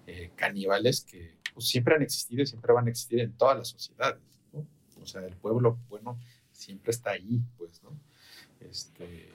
[0.05, 3.69] eh, caníbales que pues, siempre han existido y siempre van a existir en todas las
[3.69, 4.21] sociedades.
[4.53, 4.63] ¿no?
[5.01, 6.19] O sea, el pueblo bueno
[6.51, 7.99] siempre está ahí, pues, ¿no?
[8.59, 9.27] Este,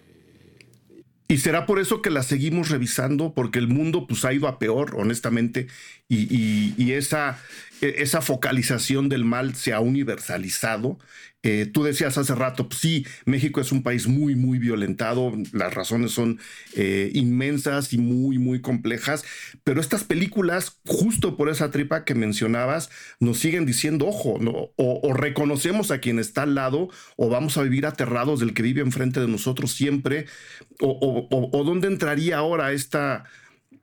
[1.26, 4.58] y será por eso que la seguimos revisando, porque el mundo pues, ha ido a
[4.58, 5.68] peor, honestamente,
[6.08, 7.38] y, esa,
[7.80, 10.98] e, esa, focalización del mal se ha universalizado.
[11.44, 15.74] Eh, tú decías hace rato, pues, sí, México es un país muy, muy violentado, las
[15.74, 16.40] razones son
[16.74, 19.24] eh, inmensas y muy, muy complejas,
[19.62, 22.88] pero estas películas, justo por esa tripa que mencionabas,
[23.20, 24.40] nos siguen diciendo, ojo,
[24.76, 28.80] o, reconocemos a quien está al lado, o vamos a vivir aterrados del que vive
[28.80, 30.24] enfrente de nosotros siempre,
[30.80, 33.24] o, o dónde entraría ahora esta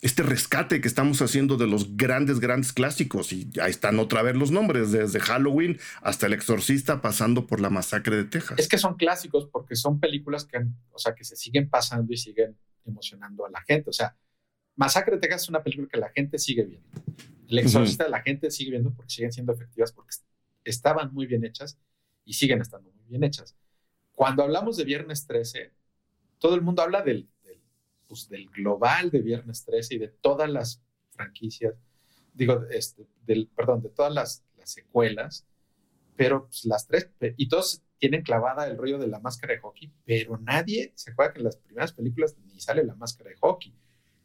[0.02, 3.32] este rescate que estamos haciendo de los grandes, grandes clásicos.
[3.32, 7.70] Y ahí están otra vez los nombres, desde Halloween hasta El Exorcista, pasando por la
[7.70, 8.58] masacre de Texas.
[8.58, 10.58] Es que son clásicos porque son películas que,
[10.92, 13.92] o sea, que se siguen pasando y siguen emocionando a la gente.
[13.92, 14.16] O sea,
[14.76, 16.88] Masacre de Texas es una película que la gente sigue viendo.
[17.48, 20.16] El Exorcista la gente sigue viendo porque siguen siendo efectivas, porque
[20.64, 21.78] estaban muy bien hechas
[22.26, 23.56] y siguen estando muy bien hechas.
[24.14, 25.72] Cuando hablamos de Viernes 13,
[26.40, 27.30] todo el mundo habla del
[28.12, 31.76] pues, del global de Viernes 13 y de todas las franquicias,
[32.34, 35.48] digo, este, del, perdón, de todas las, secuelas,
[36.16, 39.92] pero pues, las tres, y todos tienen clavada el rollo de la máscara de hockey,
[40.06, 43.74] pero nadie se acuerda que en las primeras películas ni sale la máscara de hockey,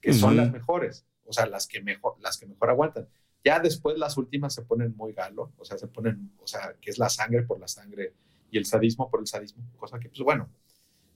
[0.00, 3.08] que son las mejores, o sea, las que mejor, las que mejor aguantan.
[3.44, 6.90] Ya después las últimas se ponen muy galo, o sea, se ponen, o sea, que
[6.90, 8.12] es la sangre por la sangre
[8.50, 10.50] y el sadismo por el sadismo, cosa que, pues bueno,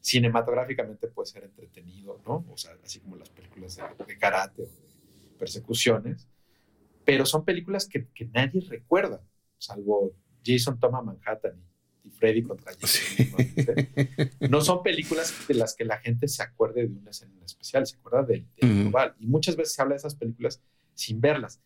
[0.00, 2.44] cinematográficamente puede ser entretenido, ¿no?
[2.50, 6.28] O sea, así como las películas de, karate o de persecuciones,
[7.04, 9.22] pero son películas que, que nadie recuerda,
[9.58, 11.62] salvo Jason toma Manhattan
[12.04, 13.36] y, Freddy contra Jason.
[14.48, 14.60] ¿no?
[14.62, 18.22] son películas de las que la gente se acuerde de una escena especial, se acuerda
[18.22, 19.14] del, global.
[19.18, 20.62] Y muchas veces se habla de esas películas
[20.94, 21.60] sin verlas.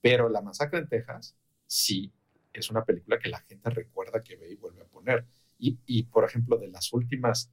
[0.00, 2.12] Pero La Masacre en Texas, sí,
[2.52, 5.24] es una película que la gente recuerda que ve y vuelve a poner.
[5.58, 7.52] Y, y por ejemplo, de las últimas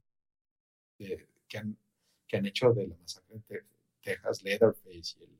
[0.96, 1.76] que, han,
[2.26, 3.44] que han hecho de La Masacre en
[4.02, 5.30] Texas, Leatherface y el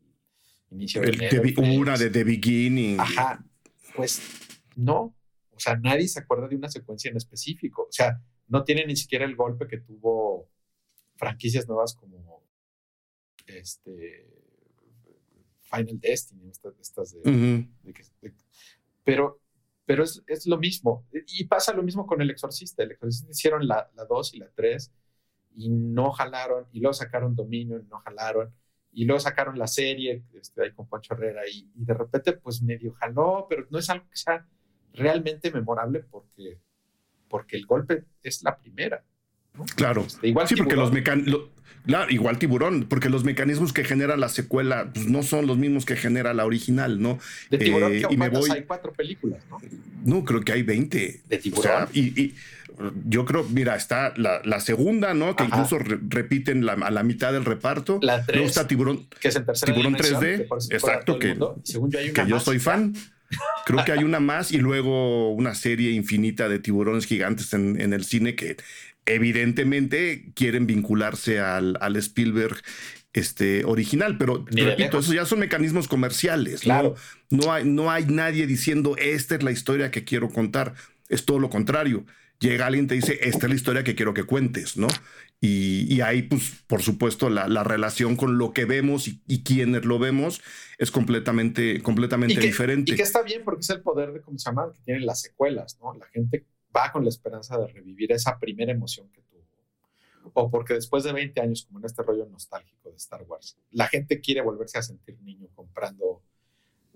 [0.70, 1.78] inicio de Leatherface.
[1.78, 3.00] Una de The Beginning.
[3.00, 3.44] Ajá,
[3.94, 4.20] pues
[4.76, 5.14] no,
[5.50, 7.82] o sea, nadie se acuerda de una secuencia en específico.
[7.82, 10.50] O sea, no tiene ni siquiera el golpe que tuvo
[11.16, 12.42] franquicias nuevas como
[13.46, 14.28] este
[15.62, 17.68] Final Destiny, estas, de,
[19.02, 19.40] pero,
[19.84, 21.06] pero es, es, lo mismo.
[21.12, 22.82] Y pasa lo mismo con El Exorcista.
[22.82, 24.92] El Exorcista hicieron la 2 y la 3
[25.54, 28.52] y no jalaron, y luego sacaron Dominio y no jalaron,
[28.92, 32.62] y luego sacaron la serie este, ahí con Poncho Herrera y, y de repente pues
[32.62, 34.46] medio jaló, pero no es algo que sea
[34.92, 36.60] realmente memorable porque,
[37.28, 39.04] porque el golpe es la primera.
[39.76, 40.04] Claro.
[40.06, 41.42] Este, igual sí, porque los mecanismos.
[41.86, 45.84] Claro, igual tiburón, porque los mecanismos que genera la secuela pues, no son los mismos
[45.84, 47.18] que genera la original, ¿no?
[47.50, 48.50] De tiburón, eh, y me voy...
[48.50, 49.58] hay cuatro películas, ¿no?
[50.02, 51.20] No, creo que hay 20.
[51.28, 51.88] De tiburón.
[51.92, 52.32] y,
[53.06, 55.36] yo creo, mira, está la, segunda, ¿no?
[55.36, 57.98] Que incluso repiten a la mitad del reparto.
[58.02, 61.36] La Luego está Tiburón, que es Tiburón 3D, exacto, que,
[62.12, 62.94] que yo soy fan.
[63.66, 68.04] Creo que hay una más y luego una serie infinita de tiburones gigantes en, el
[68.04, 68.56] cine que
[69.06, 72.56] evidentemente quieren vincularse al, al Spielberg
[73.14, 76.62] este, original, pero repito, eso ya son mecanismos comerciales.
[76.62, 76.96] Claro.
[77.30, 77.52] ¿no?
[77.52, 80.74] hay, no hay nadie diciendo esta es la historia que quiero contar.
[81.08, 82.04] Es todo lo contrario.
[82.40, 84.88] Llega alguien y te dice, esta es la historia que quiero que cuentes, ¿no?
[85.40, 90.40] Y, ahí, pues, por supuesto, la, relación con lo que vemos y, quienes lo vemos
[90.78, 92.92] es completamente, completamente diferente.
[92.92, 94.72] Y que está bien porque es el poder de, ¿cómo se llama?
[94.72, 95.94] Que tienen las secuelas, ¿no?
[95.94, 99.34] La gente va con la esperanza de revivir esa primera emoción que tuvo.
[100.32, 103.86] O porque después de 20 años, como en este rollo nostálgico de Star Wars, la
[103.88, 106.22] gente quiere volverse a sentir niño comprando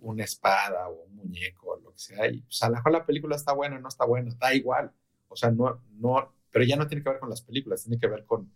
[0.00, 2.26] una espada o un muñeco o lo que sea.
[2.28, 4.92] Y pues a lo mejor la película está buena, no está buena, da igual.
[5.28, 8.06] O sea, no, no, pero ya no tiene que ver con las películas, tiene que
[8.06, 8.50] ver con,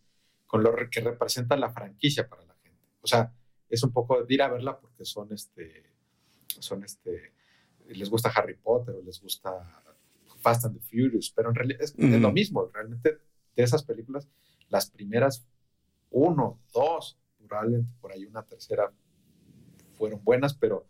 [0.46, 2.80] con lo que representa la franquicia para la gente.
[3.02, 3.32] O sea,
[3.68, 5.92] es un poco de ir a verla porque son este,
[6.46, 7.34] son este,
[7.88, 9.81] les gusta Harry Potter o les gusta
[10.42, 13.18] Fast and the Furious, pero en realidad es, lo mismo, realmente
[13.56, 14.28] de esas películas,
[14.68, 15.46] las primeras
[16.10, 18.92] uno, dos, probablemente por ahí una tercera
[19.96, 20.86] fueron buenas, pero,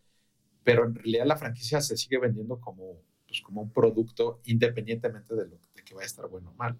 [0.64, 5.48] pero en realidad la franquicia se sigue vendiendo como, pues, como un producto independientemente de,
[5.48, 6.78] lo, de que vaya a estar bueno o mal.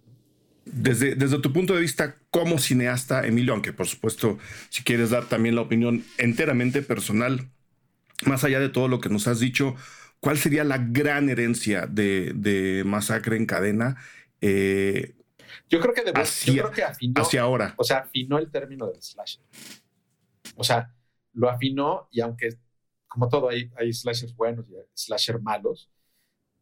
[0.65, 4.39] Desde, desde tu punto de vista como cineasta, Emilio, aunque por supuesto
[4.71, 7.51] si quieres dar también la opinión enteramente personal,
[8.25, 9.75] más allá de todo lo que nos has dicho,
[10.23, 13.97] ¿cuál sería la gran herencia de, Masacre en Cadena?
[14.41, 15.15] Eh,
[15.69, 17.75] yo, creo que hacia, yo creo que afinó, hacia ahora.
[17.77, 19.43] O sea, afinó el término del slasher.
[20.55, 20.95] O sea,
[21.33, 22.57] lo afinó y aunque,
[23.09, 25.91] como todo, hay, hay slashers buenos y slashers malos,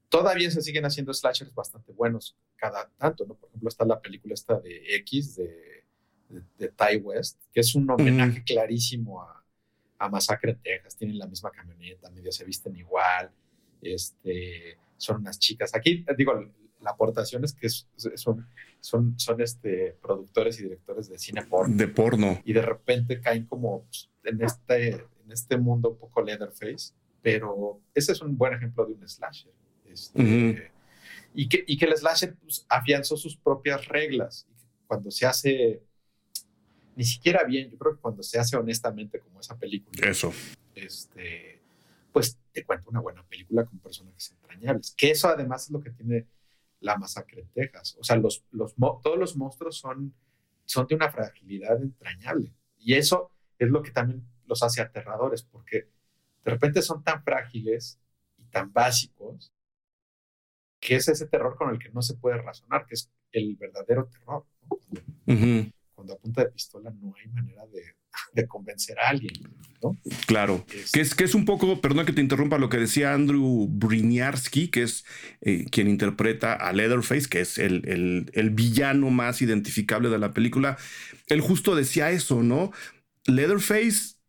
[0.08, 3.34] todavía se siguen haciendo slashers bastante buenos cada tanto, ¿no?
[3.34, 5.84] Por ejemplo, está la película esta de X, de,
[6.56, 9.44] de, Ty West, que es un homenaje clarísimo a,
[9.98, 10.96] a, Masacre en Texas.
[10.96, 13.30] Tienen la misma camioneta, medio se visten igual,
[13.82, 15.74] este, son unas chicas.
[15.74, 16.34] Aquí, digo,
[16.80, 18.46] la aportación es que son,
[18.80, 21.76] son, son este, productores y directores de cine porno.
[21.76, 22.40] De porno.
[22.44, 27.80] Y de repente caen como pues, en este, en este mundo un poco Leatherface, pero
[27.94, 29.52] ese es un buen ejemplo de un slasher.
[29.84, 30.70] Este,
[31.34, 34.46] y, que, y que el slasher pues, afianzó sus propias reglas.
[34.86, 35.82] cuando se hace,
[36.96, 40.08] ni siquiera bien, yo creo que cuando se hace honestamente como esa película.
[40.08, 40.32] Eso.
[40.74, 41.60] Este,
[42.12, 44.94] pues te cuenta una buena película con personajes entrañables.
[44.96, 46.26] Que eso además es lo que tiene
[46.80, 47.96] la masacre en Texas.
[47.98, 50.14] O sea, todos los monstruos son,
[50.64, 52.52] son de una fragilidad entrañable.
[52.78, 55.88] Y eso es lo que también los hace aterradores, porque
[56.44, 57.98] de repente son tan frágiles
[58.38, 59.52] y tan básicos
[60.80, 64.06] que es ese terror con el que no se puede razonar, que es el verdadero
[64.06, 64.46] terror.
[66.00, 69.34] Cuando, a punta de pistola no hay manera de, convencer a alguien.
[69.82, 69.98] ¿no?
[70.26, 73.68] Claro, que, es, que es un poco, perdón que te interrumpa, lo que decía Andrew
[73.68, 75.04] Briniarski, que es
[75.42, 80.78] eh, quien interpreta a Leatherface, que es el, el villano más identificable de la película.
[81.26, 82.72] Él justo decía eso, ¿no?
[83.26, 84.19] Leatherface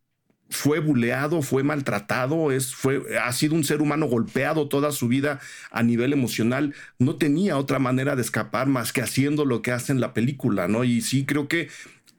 [0.52, 5.40] fue buleado, fue maltratado, es, fue, ha sido un ser humano golpeado toda su vida
[5.70, 6.74] a nivel emocional.
[6.98, 10.68] No tenía otra manera de escapar más que haciendo lo que hace en la película,
[10.68, 10.84] ¿no?
[10.84, 11.68] Y sí creo que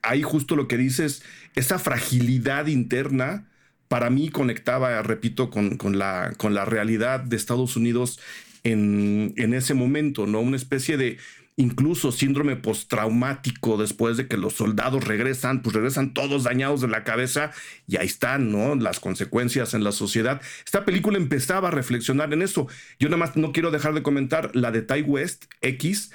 [0.02, 1.22] ahí justo lo que dices,
[1.54, 3.46] esa fragilidad interna,
[3.88, 8.18] para mí conectaba, repito, con, con, la, con la realidad de Estados Unidos
[8.64, 10.40] en, en ese momento, ¿no?
[10.40, 11.18] Una especie de
[11.56, 17.04] incluso síndrome postraumático después de que los soldados regresan, pues regresan todos dañados de la
[17.04, 17.52] cabeza
[17.86, 18.74] y ahí están, ¿no?
[18.74, 20.40] Las consecuencias en la sociedad.
[20.64, 22.66] Esta película empezaba a reflexionar en eso.
[22.98, 26.10] Yo nada más no quiero dejar de comentar la de Ty West X.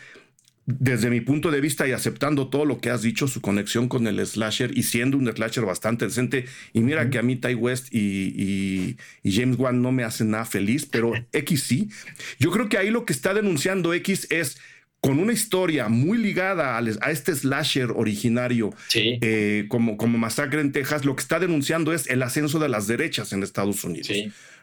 [0.65, 4.05] Desde mi punto de vista y aceptando todo lo que has dicho, su conexión con
[4.05, 7.87] el slasher y siendo un slasher bastante decente, y mira que a mí Ty West
[7.91, 11.89] y, y James Wan no me hacen nada feliz, pero X sí.
[12.37, 14.59] Yo creo que ahí lo que está denunciando X es
[15.01, 21.05] con una historia muy ligada a, este slasher originario, eh, como, como Masacre en Texas,
[21.05, 24.11] lo que está denunciando es el ascenso de las derechas en Estados Unidos.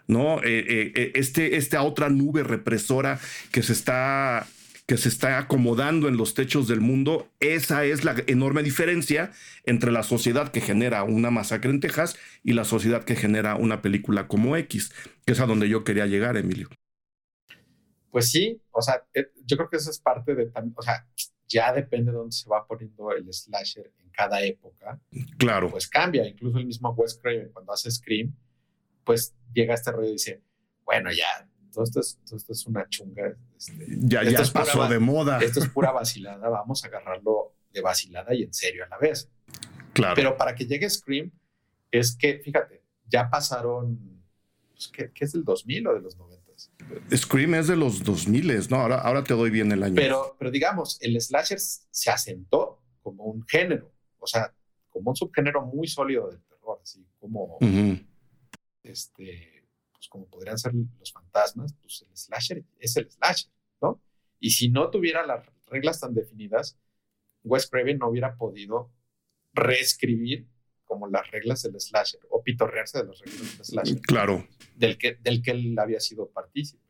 [0.06, 0.38] ¿no?
[0.44, 3.18] Eh, eh, este, esta otra nube represora
[3.50, 4.46] que se está
[4.86, 9.32] que se está acomodando en los techos del mundo, esa es la enorme diferencia
[9.64, 13.82] entre la sociedad que genera una masacre en Texas y la sociedad que genera una
[13.82, 14.92] película como X,
[15.24, 16.68] que es a donde yo quería llegar, Emilio.
[18.16, 21.06] Pues sí, o sea, eh, yo creo que eso es parte de o sea,
[21.46, 24.98] ya depende de dónde se va poniendo el slasher en cada época.
[25.36, 25.68] Claro.
[25.68, 28.34] Pues cambia, incluso el mismo Wes Craven cuando hace Scream,
[29.04, 30.40] pues llega este rollo y dice,
[30.86, 33.36] bueno, ya, todo esto es, todo esto es una chunga.
[33.54, 35.38] Este, ya ya pasó de moda.
[35.40, 39.28] Esto es pura vacilada, vamos a agarrarlo de vacilada y en serio a la vez.
[39.92, 40.14] Claro.
[40.14, 41.30] Pero para que llegue Scream,
[41.90, 44.22] es que, fíjate, ya pasaron,
[44.70, 46.35] pues, ¿qué, ¿qué, es del 2000 o de los 90?
[47.14, 48.76] Scream es de los 2000, ¿no?
[48.76, 49.94] Ahora, ahora te doy bien el año.
[49.94, 54.52] Pero, pero digamos, el slasher se asentó como un género, o sea,
[54.88, 57.58] como un subgénero muy sólido del terror, así como,
[58.82, 64.00] este, pues como podrían ser los fantasmas, pues el slasher es el slasher, ¿no?
[64.40, 66.78] Y si no tuviera las reglas tan definidas,
[67.44, 68.90] Wes Craven no hubiera podido
[69.52, 70.46] reescribir
[70.86, 74.00] como las reglas del slasher o pitorrearse de las reglas del slasher.
[74.00, 74.46] Claro.
[74.74, 76.86] Del que, del que él había sido partícipe.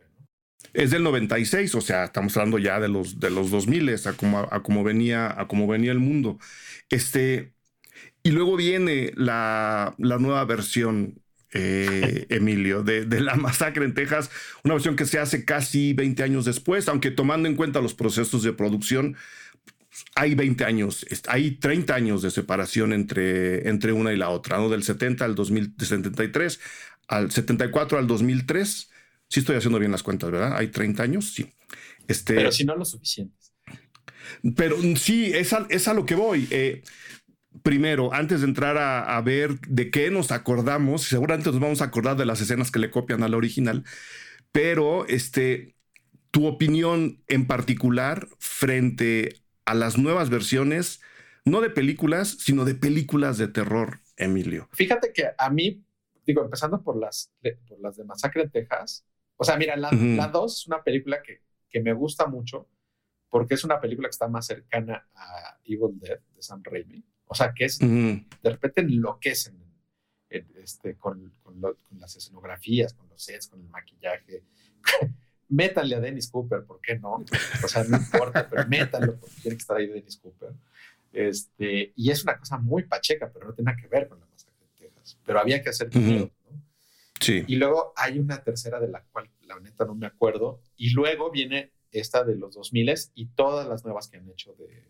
[0.72, 4.38] Es del 96, o sea, estamos hablando ya de los, de los 2000, a como,
[4.38, 6.38] a, como venía, a como venía el mundo.
[6.90, 7.52] Este,
[8.22, 11.22] y luego viene la, la nueva versión,
[11.52, 14.30] eh, Emilio, de, de, la masacre en Texas,
[14.64, 18.42] una versión que se hace casi 20 años después, aunque tomando en cuenta los procesos
[18.42, 19.16] de producción,
[20.14, 24.68] hay 20 años, hay 30 años de separación entre, entre una y la otra, ¿no?
[24.68, 26.60] Del 70 al 2073,
[27.08, 28.90] al 74 al 2003.
[29.28, 30.56] Sí estoy haciendo bien las cuentas, ¿verdad?
[30.56, 31.52] Hay 30 años, sí.
[32.08, 33.52] Este, pero si no lo suficientes.
[34.56, 36.46] Pero sí, es a, es a lo que voy.
[36.50, 36.82] Eh,
[37.62, 41.86] primero, antes de entrar a, a, ver de qué nos acordamos, seguramente nos vamos a
[41.86, 43.84] acordar de las escenas que le copian a la original,
[44.52, 45.74] pero este,
[46.30, 51.02] tu opinión en particular frente a las nuevas versiones,
[51.44, 54.68] no de películas, sino de películas de terror, Emilio.
[54.72, 55.84] Fíjate que a mí,
[56.24, 57.32] digo, empezando por las,
[57.68, 59.04] por las de Masacre en Texas,
[59.36, 62.68] o sea, mira, la 2 es una película que, que me gusta mucho
[63.28, 67.04] porque es una película que está más cercana a Evil Dead de Sam Raimi.
[67.26, 69.62] O sea, que es, de repente enloquecen
[70.30, 74.44] este, con, con, con, las escenografías, con los sets, con el maquillaje.
[75.48, 77.24] Métanle a Dennis Cooper, ¿por qué no?
[77.64, 80.50] O sea, no importa, pero métanlo porque tiene que estar ahí Dennis Cooper.
[81.12, 84.26] Este, y es una cosa muy pacheca, pero no tiene nada que ver con la
[84.26, 85.18] masacre de Texas.
[85.24, 85.90] Pero había que hacer.
[87.20, 87.44] Sí.
[87.46, 90.60] Y luego hay una tercera de la cual la neta no me acuerdo.
[90.76, 94.84] Y luego viene esta de los 2000 y todas las nuevas que han hecho de,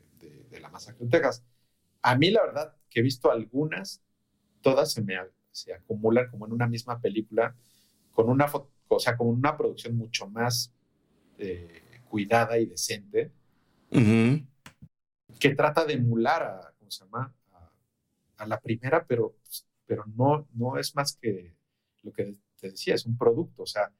[0.51, 1.45] de, la masacre de Texas.
[2.03, 4.03] A mí, la verdad, que he visto algunas,
[4.63, 5.17] todas se me
[5.53, 7.57] se acumulan como en una misma película,
[8.13, 10.73] con una foto o sea, con una producción mucho más
[11.39, 13.33] eh, cuidada y decente,
[13.91, 17.35] que trata de emular a, ¿cómo se llama?
[18.37, 19.37] A, la primera, pero,
[19.87, 21.55] pero no, no es más que
[22.03, 23.93] lo que te decía, es un producto, o sea,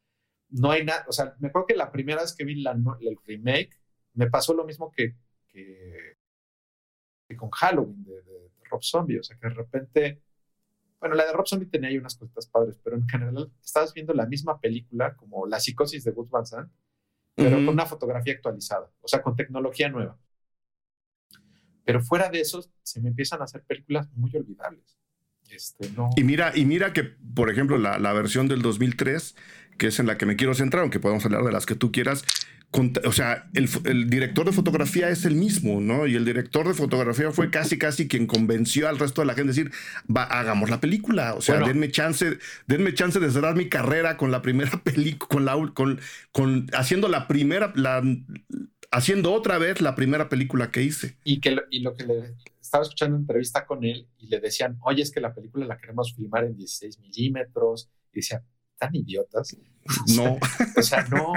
[0.51, 3.19] no hay nada, o sea, me acuerdo que la primera vez que vi la, el
[3.25, 3.79] remake,
[4.15, 5.17] me pasó lo mismo que,
[5.49, 6.17] que,
[7.37, 10.23] con Halloween de, de, Rob Zombie, o sea, que de repente
[11.01, 14.15] bueno, la de Rob Zombie tenía ahí unas cositas padres, pero en general estabas viendo
[14.15, 16.73] la misma película como La psicosis de Gus Van Sant,
[17.35, 20.19] pero con una fotografía actualizada, o sea, con tecnología nueva.
[21.85, 24.99] Pero fuera de eso, se me empiezan a hacer películas muy olvidables.
[25.51, 26.11] Este, no...
[26.17, 29.35] Y mira, y mira que, por ejemplo, la, la versión del 2003,
[29.79, 31.93] que es en la que me quiero centrar, aunque podemos hablar de las que tú
[31.93, 32.25] quieras,
[33.05, 36.07] o sea, el, director de fotografía es el mismo, ¿no?
[36.07, 39.53] Y el director de fotografía fue casi, casi quien convenció al resto de la gente
[39.53, 39.73] de decir,
[40.15, 41.35] va, hagamos la película.
[41.35, 45.45] O sea, denme chance, denme chance de cerrar mi carrera con la primera película, con
[45.45, 46.01] la, con,
[46.33, 48.03] con, haciendo la primera, la,
[48.91, 51.17] haciendo otra vez la primera película que hice.
[51.25, 54.79] Y que y lo que le estaba escuchando una entrevista con él y le decían,
[54.83, 57.91] oye, es que la película la queremos filmar en 16 milímetros.
[58.13, 58.43] Y decía,
[58.79, 59.57] tan idiotas.
[60.17, 60.39] No.
[60.77, 61.33] O sea, no,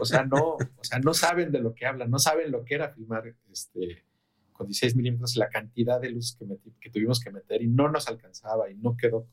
[0.00, 2.74] o sea, no, o sea, no saben de lo que hablan, no saben lo que
[2.74, 4.04] era filmar este,
[4.52, 6.44] con 16 milímetros, la cantidad de luz que,
[6.80, 9.28] que, tuvimos que meter y no nos alcanzaba y no quedó.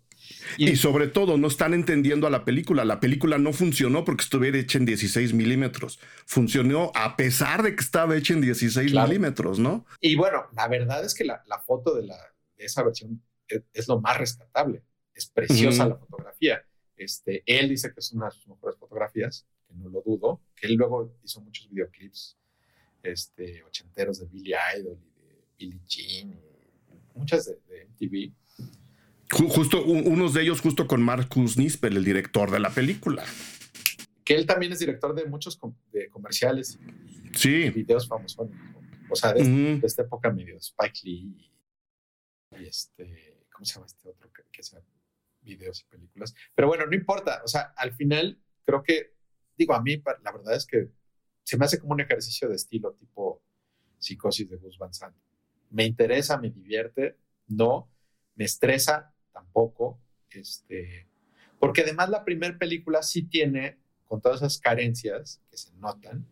[0.58, 2.86] Y, sobre todo, no están entendiendo a la película.
[2.86, 6.00] La película no funcionó porque estuviera hecha en 16 milímetros.
[6.26, 9.86] Funcionó a pesar de que estaba hecha en 16 milímetros, ¿no?
[10.02, 12.18] Y bueno, la verdad es que la, foto de, la,
[12.58, 14.84] de esa versión es, lo más rescatable.
[15.14, 16.64] Es preciosa la fotografía
[16.98, 20.68] este, él dice que es una de sus mejores fotografías, que no lo dudo, que
[20.68, 22.38] él luego hizo muchos videoclips
[23.04, 28.34] este, ochenteros de Billy Idol y de Billie Jean, y muchas de, MTV.
[29.36, 33.24] Justo, unos de ellos justo con Marcus Nispel, el director de la película.
[34.24, 35.60] Que él también es director de muchos
[35.92, 37.70] de comerciales y, sí.
[37.70, 38.50] videos famosos.
[39.10, 41.52] O sea, de, esta época medio Spike Lee
[42.58, 44.78] y, este, ¿cómo se llama este otro que, que se
[45.46, 46.36] videos y películas.
[46.54, 47.42] Pero bueno, no importa.
[47.46, 49.14] O sea, al final creo que,
[49.58, 50.90] digo, a mí la verdad es que
[51.44, 53.42] se me hace como un ejercicio de estilo tipo
[54.00, 55.16] psicosis de Gus Van Sant.
[55.70, 57.18] Me interesa, me divierte,
[57.48, 57.90] no,
[58.36, 60.00] me estresa tampoco,
[60.32, 61.08] este,
[61.60, 66.26] porque además la primera película sí tiene, con todas esas carencias que se notan,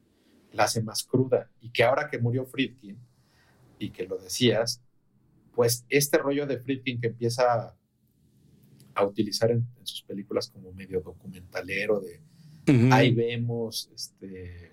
[0.53, 2.97] la hace más cruda y que ahora que murió Friedkin
[3.77, 4.81] y que lo decías,
[5.53, 7.75] pues este rollo de Friedkin que empieza
[8.95, 12.21] a utilizar en, sus películas como medio documentalero de
[12.91, 14.71] ahí vemos este,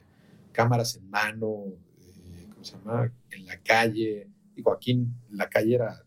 [0.52, 1.64] cámaras en mano,
[1.98, 3.12] eh, ¿cómo se llama?
[3.30, 4.28] En la calle.
[4.54, 6.04] Digo, aquí en la calle era,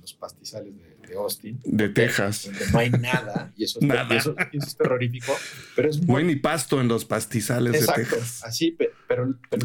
[0.00, 1.60] los pastizales de, Austin.
[1.64, 2.44] De Texas.
[2.44, 5.32] Donde no hay nada, y eso, eso, es terrorífico,
[5.74, 6.06] pero es muy...
[6.06, 8.42] No hay ni pasto en los pastizales de Texas.
[8.44, 8.76] Así,
[9.08, 9.64] pero, pero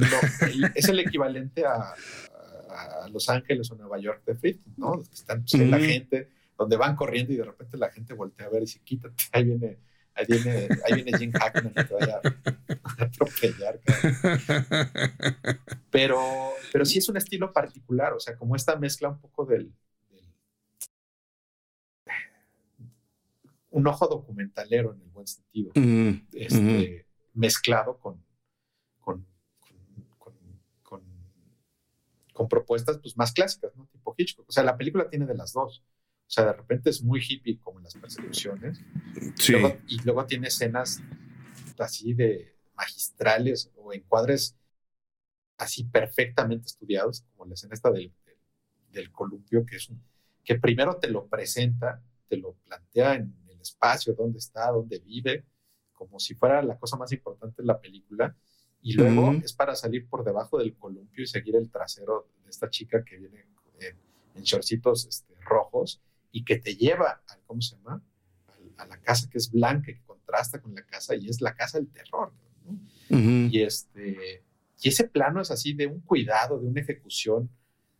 [0.75, 1.93] es el equivalente a,
[2.69, 5.01] a, Los Ángeles o Nueva York de Friedkin, ¿no?
[5.13, 8.61] Están pues, la gente donde van corriendo y de repente la gente voltea a ver
[8.61, 9.77] y dice, quítate, ahí viene,
[10.13, 12.21] ahí viene, ahí viene Jim Hackman que te vaya
[12.83, 13.79] a atropellar.
[15.91, 19.73] Pero, pero sí es un estilo particular, o sea, como esta mezcla un poco del,
[23.71, 25.71] un ojo documentalero en el buen sentido,
[26.33, 28.23] este, mezclado con,
[28.99, 29.25] con,
[30.17, 31.03] con,
[32.33, 33.87] con, propuestas pues, más clásicas, ¿no?
[33.87, 34.47] Tipo Hitchcock.
[34.47, 35.83] O sea, la película tiene de las dos.
[36.27, 38.79] O sea, de repente es muy hippie como en las persecuciones.
[39.35, 39.53] Sí.
[39.87, 41.01] y luego tiene escenas
[41.77, 44.57] así de magistrales o encuadres
[45.57, 48.11] así perfectamente estudiados, como la escena esta del,
[48.89, 50.01] del, columpio, que es un,
[50.43, 55.45] que primero te lo presenta, te lo plantea en espacio, dónde está, dónde vive,
[55.93, 58.35] como si fuera la cosa más importante de la película,
[58.83, 62.69] y luego es para salir por debajo del columpio y seguir el trasero de esta
[62.69, 63.45] chica que viene
[63.79, 63.95] en,
[64.35, 66.01] en shortcitos este, rojos
[66.31, 68.01] y que te lleva, a, ¿cómo se llama?
[68.77, 71.77] A, la casa que es blanca, que contrasta con la casa y es la casa
[71.77, 72.31] del terror.
[73.09, 74.43] Y, este,
[74.81, 77.49] y ese plano es así de un cuidado, de una ejecución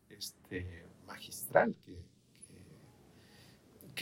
[0.09, 2.01] este, magistral que,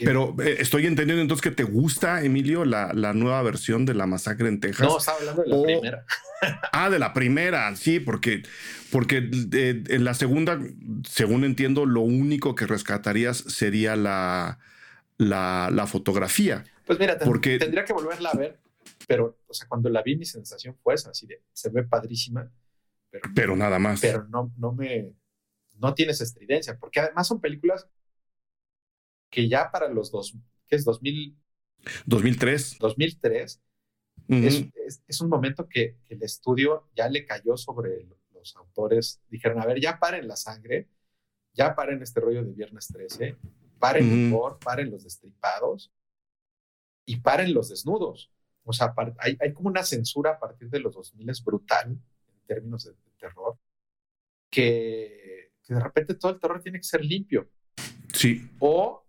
[0.04, 4.06] pero eh, estoy entendiendo entonces que te gusta, Emilio, la, la, nueva versión de la
[4.06, 4.86] masacre en Texas.
[4.86, 6.06] No, estaba hablando de la primera.
[6.72, 8.42] ah, de la primera, sí, porque,
[8.90, 10.58] porque eh, en la segunda,
[11.08, 14.58] según entiendo, lo único que rescatarías sería la,
[15.18, 16.64] la, fotografía.
[16.86, 17.58] Pues mira, porque...
[17.58, 18.58] tendría que volverla a ver,
[19.06, 22.50] pero, o sea, cuando la vi, mi sensación fue esa, así de, se ve padrísima,
[23.10, 24.00] pero, pero nada más.
[24.00, 25.14] Pero no, no me,
[25.80, 27.86] no tienes estridencia, porque además son películas
[29.30, 30.84] que ya para los dos, ¿qué es?
[30.84, 31.36] 2000,
[32.06, 32.78] 2003.
[32.78, 33.60] 2003.
[34.28, 39.20] es, es, un momento que, el estudio ya le cayó sobre los autores.
[39.28, 40.88] Dijeron, a ver, ya paren la sangre,
[41.54, 43.36] ya paren este rollo de Viernes 13,
[43.78, 45.92] paren el humor, paren los destripados
[47.06, 48.30] y paren los desnudos.
[48.64, 52.46] O sea, hay, hay, como una censura a partir de los 2000 es brutal en
[52.46, 53.58] términos de, terror,
[54.50, 57.50] que, que, de repente todo el terror tiene que ser limpio.
[58.12, 58.50] Sí.
[58.58, 58.99] O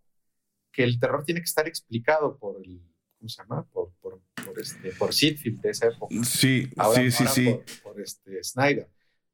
[0.72, 2.82] que el terror tiene que estar explicado por el,
[3.18, 3.64] ¿cómo se llama?
[3.72, 6.16] Por, por, por este, por de esa época.
[6.24, 7.60] Sí, sí, sí, sí.
[7.84, 8.90] Por, este Snyder.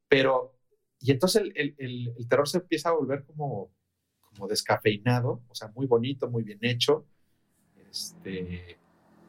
[0.07, 0.57] Pero,
[0.99, 3.71] y entonces el, el, el, terror se empieza a volver como,
[4.21, 7.05] como descafeinado, o sea, muy bonito, muy bien hecho,
[7.89, 8.77] este,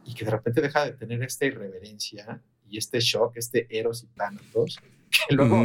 [0.05, 4.07] y que de repente deja de tener esta irreverencia y este shock, este Eros y
[4.09, 4.79] Thanatos,
[5.29, 5.65] que luego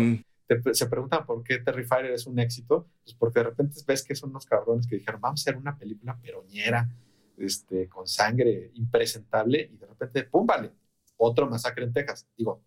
[0.73, 4.31] se preguntan por qué Terrifier es un éxito, pues porque de repente ves que son
[4.31, 6.89] unos cabrones que dijeron, vamos a hacer una película peroñera,
[7.37, 10.45] este, con sangre impresentable, y de repente, ¡pum!
[10.45, 10.71] Vale,
[11.17, 12.27] otro masacre en Texas.
[12.37, 12.61] Digo,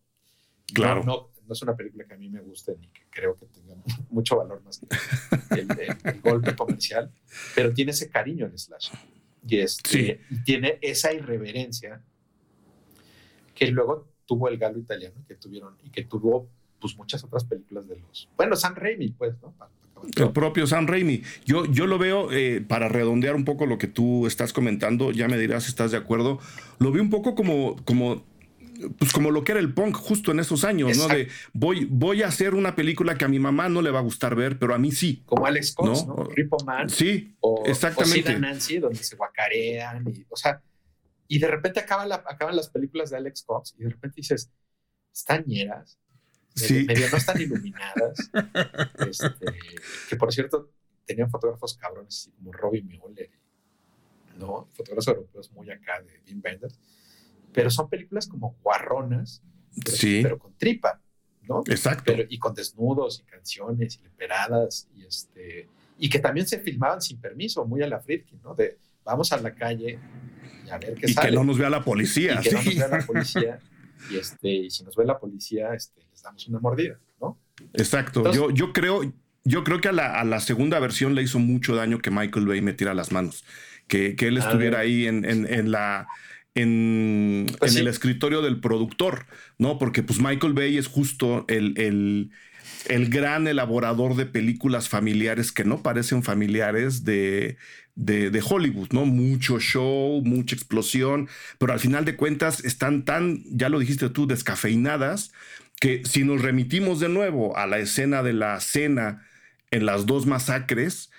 [0.73, 1.05] claro.
[1.05, 3.77] No, no, es una película que a mí me guste ni que creo que tenga
[4.11, 7.13] mucho valor más que el, golpe comercial,
[7.55, 8.91] pero tiene ese cariño en Slash.
[9.49, 12.03] Y, este, y tiene esa irreverencia
[13.55, 16.51] que luego tuvo el galo italiano que tuvieron y que tuvo
[16.81, 19.55] pues muchas otras películas de los bueno Sam Raimi pues no
[20.17, 21.23] el propio Sam Raimi.
[21.45, 25.27] Yo, yo lo veo, eh, para redondear un poco lo que tú estás comentando, ya
[25.27, 26.39] me dirás si estás de acuerdo,
[26.79, 28.23] lo veo un poco como, como
[28.99, 31.09] pues como lo que era el punk justo en esos años, ¿no?
[31.09, 34.03] De voy, voy a hacer una película que a mi mamá no le va a
[34.03, 35.23] gustar ver, pero a mí sí.
[35.25, 36.17] Como Alex Cox, ¿no?
[36.17, 36.65] ¿no?
[36.65, 36.91] Man.
[36.91, 38.35] Sí, o, exactamente.
[38.35, 40.61] O Nancy, donde se guacarean y, o sea,
[41.29, 44.51] y de repente acaban, la, acaban las películas de Alex Cox y de repente dices,
[45.13, 45.99] están ñeras,
[46.57, 46.85] sí.
[46.85, 48.31] medio no están iluminadas,
[49.09, 49.59] este,
[50.09, 50.73] que por cierto
[51.05, 53.31] tenían fotógrafos cabrones como Robbie Mueller,
[54.39, 54.69] ¿no?
[54.73, 56.79] Fotógrafos europeos muy acá de Dean Benders
[57.57, 59.43] pero son películas como guarronas,
[59.83, 60.21] pero, sí.
[60.23, 61.01] pero con tripa,
[61.49, 61.63] ¿no?
[61.67, 62.13] Exacto.
[62.29, 65.67] y con desnudos y canciones y leperadas y este
[65.99, 68.55] y que también se filmaban sin permiso, muy a la Friedkin, ¿no?
[68.55, 69.99] De vamos a la calle
[70.67, 71.31] y a ver qué y sale.
[71.31, 72.39] que no nos vea la policía.
[72.39, 73.59] Y que no nos vea la policía.
[74.11, 77.39] y, este, y si nos ve la policía, este, les damos una mordida, ¿no?
[77.75, 78.33] Exacto.
[78.33, 79.01] yo, yo creo,
[79.45, 82.47] yo creo que a la, a la, segunda versión le hizo mucho daño que Michael
[82.47, 83.45] Bay metiera las manos.
[83.87, 86.09] Que, que él estuviera ahí en, en, en la
[86.57, 89.27] en, pues el escritorio del productor,
[89.59, 89.79] ¿no?
[89.79, 92.31] Porque pues Michael Bay es justo el, el,
[92.89, 97.59] el, gran elaborador de películas familiares que no parecen familiares de,
[97.97, 99.07] de, de, Hollywood, ¿no?
[99.07, 101.29] Mucho show, mucha explosión,
[101.59, 105.33] pero al final de cuentas están tan, ya lo dijiste tú, descafeinadas,
[105.81, 109.27] que si nos remitimos de nuevo a la escena de la cena
[109.71, 111.11] en las dos masacres,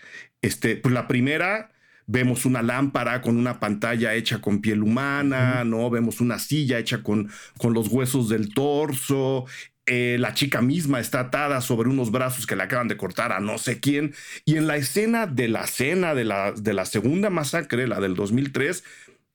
[0.42, 1.72] este, pues la primera
[2.08, 5.90] vemos una lámpara con una pantalla hecha con piel humana, ¿no?
[5.90, 9.46] Vemos una silla hecha con, con los huesos del torso.
[9.90, 13.40] Eh, la chica misma está atada sobre unos brazos que le acaban de cortar a
[13.40, 14.14] no sé quién.
[14.44, 18.14] Y en la escena de la cena de la, de la segunda masacre, la del
[18.14, 18.84] 2003,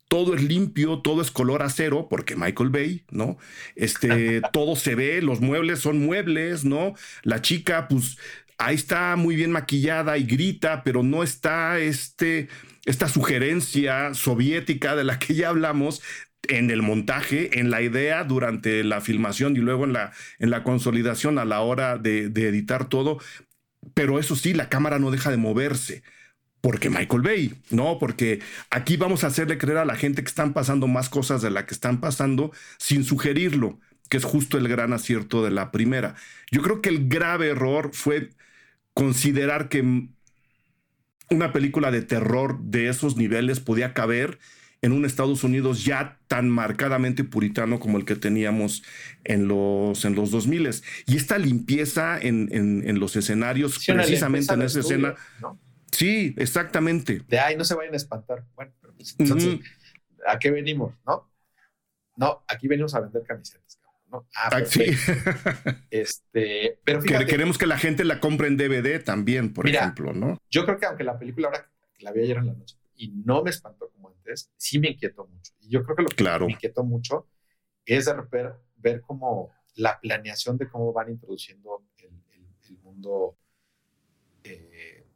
[0.08, 3.38] todo es limpio, todo es color acero, porque Michael Bay, ¿no?
[3.76, 6.94] Este, todo se ve, los muebles son muebles, ¿no?
[7.22, 8.18] La chica, pues,
[8.58, 12.48] ahí está muy bien maquillada y grita, pero no está este,
[12.84, 16.02] esta sugerencia soviética de la que ya hablamos
[16.48, 20.64] en el montaje, en la idea durante la filmación y luego en la, en la
[20.64, 23.18] consolidación a la hora de, de editar todo.
[23.94, 26.02] Pero eso sí, la cámara no deja de moverse
[26.62, 27.98] porque Michael Bay, ¿no?
[27.98, 28.40] Porque
[28.70, 31.64] aquí vamos a hacerle creer a la gente que están pasando más cosas de las
[31.64, 36.14] que están pasando sin sugerirlo, que es justo el gran acierto de la primera.
[36.52, 38.30] Yo creo que el grave error fue
[38.94, 40.08] considerar que
[41.30, 44.38] una película de terror de esos niveles podía caber
[44.82, 48.82] en un Estados Unidos ya tan marcadamente puritano como el que teníamos
[49.22, 50.70] en los, en los 2000.
[51.06, 55.14] Y esta limpieza en, en, los escenarios, precisamente en esa escena.
[55.92, 57.22] Sí, exactamente.
[57.28, 58.44] De ahí no se vayan a espantar.
[58.56, 59.60] Bueno, pues, entonces,
[60.26, 60.94] ¿a qué venimos?
[61.06, 61.30] ¿No?
[62.16, 63.78] No, aquí venimos a vender camisetas.
[64.12, 64.84] Ah, ah sí.
[65.90, 70.38] este, pero queremos que la gente la compre en DVD también, por ejemplo, ¿no?
[70.50, 71.70] Yo creo que aunque la película ahora
[72.00, 73.91] la vi ayer en la noche y no me espantó
[74.22, 75.52] antes, sí me inquietó mucho.
[75.60, 77.28] Y yo creo que lo que me inquietó mucho
[77.84, 82.12] es de ver, ver como la planeación de cómo van introduciendo el,
[82.82, 83.36] mundo
[84.44, 85.06] eh,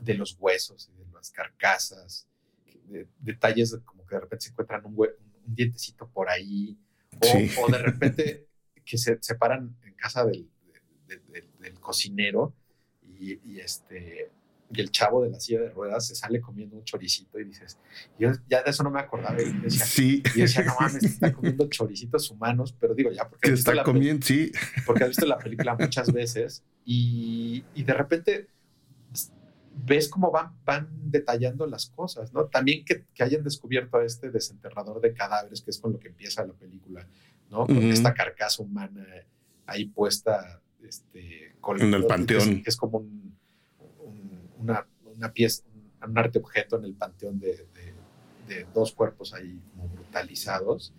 [0.00, 2.28] de los huesos y de las carcasas,
[3.18, 6.78] detalles como que de repente se encuentran un, un dientecito por ahí,
[7.58, 8.48] o, de repente
[8.84, 10.48] que se separan en casa del,
[11.58, 12.54] del, cocinero
[13.02, 14.30] y, este,
[14.72, 17.78] y el chavo de la silla de ruedas se sale comiendo un choricito y dices,
[18.18, 19.40] yo ya de eso no me acordaba.
[19.40, 20.22] Y decía, sí.
[20.34, 23.82] y decía no mames, está comiendo choricitos humanos, pero digo ya, porque, has visto, la
[23.84, 24.52] comiendo, sí.
[24.86, 28.48] porque has visto la película muchas veces y, y de repente
[29.84, 32.46] ves cómo van, van detallando las cosas, ¿no?
[32.46, 36.08] También que, que, hayan descubierto a este desenterrador de cadáveres, que es con lo que
[36.08, 37.06] empieza la película,
[37.50, 37.66] ¿no?
[37.66, 39.06] Con esta carcasa humana
[39.66, 42.62] ahí puesta, este, en el panteón.
[42.62, 43.31] Que es, como un,
[44.62, 45.64] una, una, pieza,
[46.06, 47.66] un, arte objeto en el panteón de,
[48.46, 50.92] de, dos cuerpos ahí como brutalizados,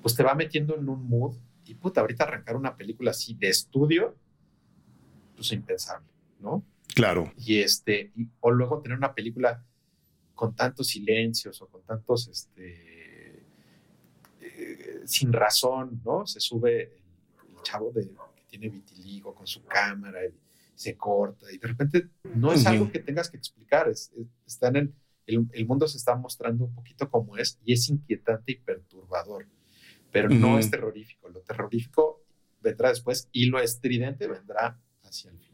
[0.00, 1.36] pues te va metiendo en un mood
[1.66, 4.16] y puta, ahorita arrancar una película así de estudio,
[5.36, 6.08] pues impensable,
[6.40, 6.64] ¿no?
[6.94, 7.32] Claro.
[7.36, 9.64] Y este, o luego tener una película
[10.34, 13.44] con tantos silencios o con tantos este,
[14.40, 16.26] eh, sin razón, ¿no?
[16.26, 20.34] Se sube el, chavo de, que tiene vitiligo con su cámara y
[20.74, 24.12] se corta y de repente no es algo que tengas que explicar, es,
[24.46, 24.94] está en el,
[25.52, 29.46] el, mundo se está mostrando un poquito como es y es inquietante y perturbador,
[30.10, 31.28] pero no es terrorífico.
[31.28, 32.22] Lo terrorífico
[32.60, 35.53] vendrá después y lo estridente vendrá hacia el final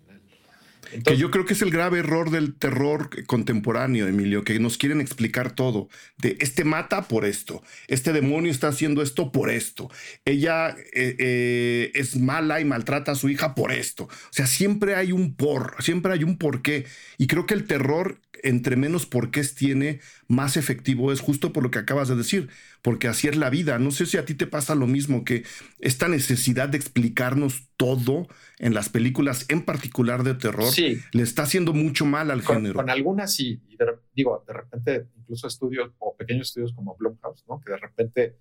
[1.04, 5.00] que yo creo que es el grave error del terror contemporáneo, Emilio, que nos quieren
[5.00, 5.88] explicar todo.
[6.18, 9.90] De este mata por esto, este demonio está haciendo esto por esto,
[10.24, 14.04] ella eh, eh, es mala y maltrata a su hija por esto.
[14.04, 16.86] O sea, siempre hay un por, siempre hay un porqué.
[17.18, 21.70] Y creo que el terror, entre menos porqués tiene, más efectivo es justo por lo
[21.70, 22.48] que acabas de decir
[22.82, 23.78] porque así es la vida.
[23.78, 25.44] No sé si a ti te pasa lo mismo, que
[25.78, 28.26] esta necesidad de explicarnos todo
[28.58, 32.74] en las películas, en particular de terror, le está haciendo mucho mal al género.
[32.74, 33.76] Con algunas sí, y
[34.14, 37.60] digo, de repente incluso estudios o pequeños estudios como Blumhouse, ¿no?
[37.60, 38.36] que de repente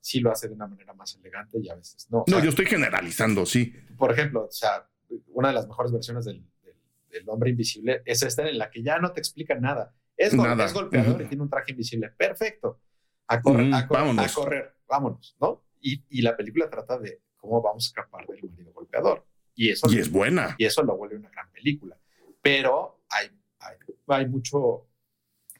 [0.00, 2.24] sí lo hace de una manera más elegante y a veces no.
[2.26, 3.72] no, yo estoy generalizando, sí.
[3.96, 4.86] Por ejemplo, o sea,
[5.28, 6.44] una de las mejores versiones del,
[7.14, 9.94] del, hombre invisible es esta en la que ya no te explica nada.
[10.16, 10.64] Es, nada.
[10.64, 12.10] es golpeador y tiene un traje invisible.
[12.10, 12.80] Perfecto
[13.26, 15.64] a correr, a, correr, vámonos, ¿no?
[15.80, 19.26] Y, la película trata de cómo vamos a escapar del marido golpeador.
[19.54, 20.56] Y eso y es buena.
[20.58, 21.98] Y eso lo vuelve una gran película.
[22.40, 23.30] Pero hay,
[24.08, 24.88] hay, mucho,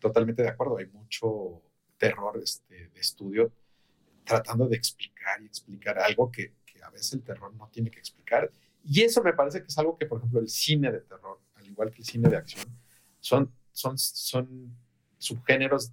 [0.00, 1.62] totalmente de acuerdo, hay mucho
[1.98, 3.52] terror este, de estudio
[4.24, 7.98] tratando de explicar y explicar algo que, que, a veces el terror no tiene que
[7.98, 8.50] explicar.
[8.82, 11.40] Y eso me parece que es algo que, por ejemplo, el cine de terror,
[11.74, 12.64] igual que el cine de acción,
[13.20, 14.76] son, son, son
[15.18, 15.92] subgéneros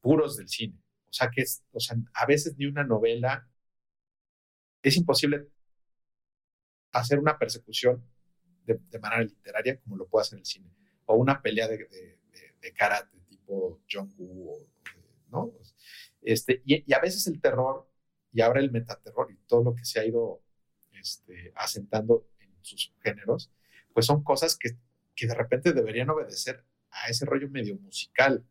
[0.00, 0.78] puros del cine.
[1.08, 3.48] O sea, que es, o sea, a veces ni una novela
[4.82, 5.48] es imposible
[6.92, 8.04] hacer una persecución
[8.64, 10.70] de, manera literaria como lo puede hacer el cine.
[11.06, 11.78] O una pelea de,
[12.60, 14.68] de, karate tipo John Woo,
[15.30, 15.52] ¿no?
[16.20, 17.88] Este, y, a veces el terror,
[18.32, 20.42] y ahora el metaterror y todo lo que se ha ido
[20.92, 23.50] este, asentando en sus géneros,
[23.98, 24.76] pues son cosas que,
[25.12, 28.44] que de repente deberían obedecer a ese rollo medio musical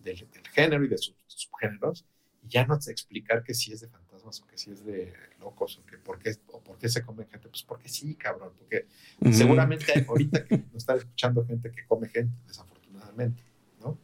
[0.00, 2.04] del, género y de sus, subgéneros,
[2.42, 5.14] y ya no te explicar que sí es de fantasmas o que sí es de
[5.38, 8.52] locos o que por qué, o por qué se come gente, pues porque sí, cabrón,
[8.58, 8.86] porque
[9.32, 13.42] seguramente hay ahorita que nos está escuchando gente que come gente, desafortunadamente,
[13.80, 13.98] ¿no?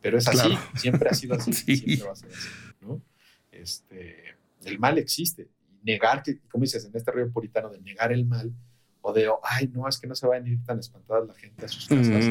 [0.00, 2.48] Pero es así, siempre ha sido así, siempre va a ser así,
[2.82, 3.02] ¿no?
[3.50, 8.12] Este, el mal existe, y negar que, como dices, en este río puritano de negar
[8.12, 8.54] el mal,
[9.02, 11.66] o de, ay, no, es que no se va a ir tan espantada la gente
[11.66, 12.24] a sus casas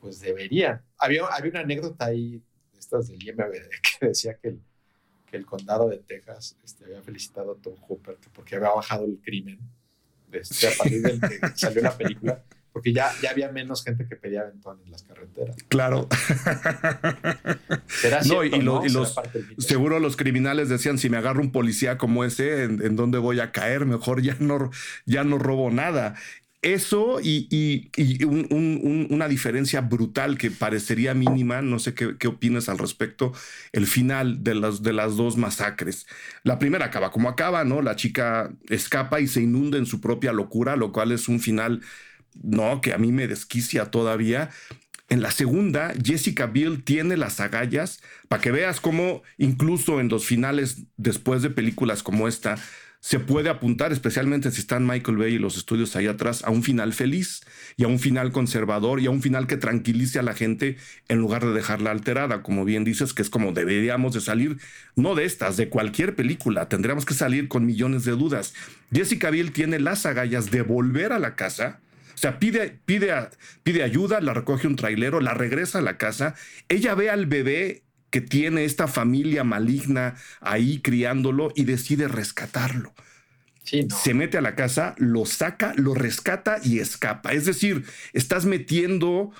[0.00, 0.82] pues deberían.
[0.98, 2.42] Había, había una anécdota ahí,
[2.78, 3.68] estas del IMBD,
[4.00, 4.60] que decía que el,
[5.26, 9.20] que el condado de Texas este, había felicitado a Tom Hooper porque había bajado el
[9.20, 9.58] crimen.
[10.32, 14.16] Este, a partir del que salió la película, porque ya, ya había menos gente que
[14.16, 15.56] pedía aventón en las carreteras.
[15.68, 16.08] Claro.
[17.88, 19.14] ¿Será no, y, los,
[19.58, 23.40] seguro los criminales decían, si me agarro un policía como ese, ¿en, ¿en, dónde voy
[23.40, 23.86] a caer?
[23.86, 24.70] Mejor ya no,
[25.06, 26.14] ya no robo nada.
[26.62, 27.90] Eso y,
[29.10, 33.32] una diferencia brutal que parecería mínima, no sé qué, opinas al respecto,
[33.72, 36.06] el final de las, de las dos masacres.
[36.42, 37.80] La primera acaba como acaba, ¿no?
[37.80, 41.80] La chica escapa y se inunda en su propia locura, lo cual es un final,
[42.34, 44.50] no, que a mí me desquicia todavía.
[45.08, 50.24] En la segunda, Jessica Biel tiene las agallas para que veas cómo incluso en los
[50.24, 52.56] finales después de películas como esta,
[53.00, 56.62] se puede apuntar, especialmente si están Michael Bay y los estudios ahí atrás, a un
[56.62, 57.40] final feliz
[57.78, 60.76] y a un final conservador y a un final que tranquilice a la gente
[61.08, 64.58] en lugar de dejarla alterada, como bien dices, que es como deberíamos de salir,
[64.96, 68.52] no de estas, de cualquier película, tendríamos que salir con millones de dudas.
[68.92, 71.80] Jessica Biel tiene las agallas de volver a la casa,
[72.14, 73.12] o sea, pide, pide,
[73.62, 76.34] pide ayuda, la recoge un trailero, la regresa a la casa,
[76.68, 82.92] ella ve al bebé que tiene esta familia maligna ahí criándolo y decide rescatarlo.
[83.62, 87.32] Se mete a la casa, lo saca, lo rescata y escapa.
[87.32, 89.32] Es decir, estás metiendo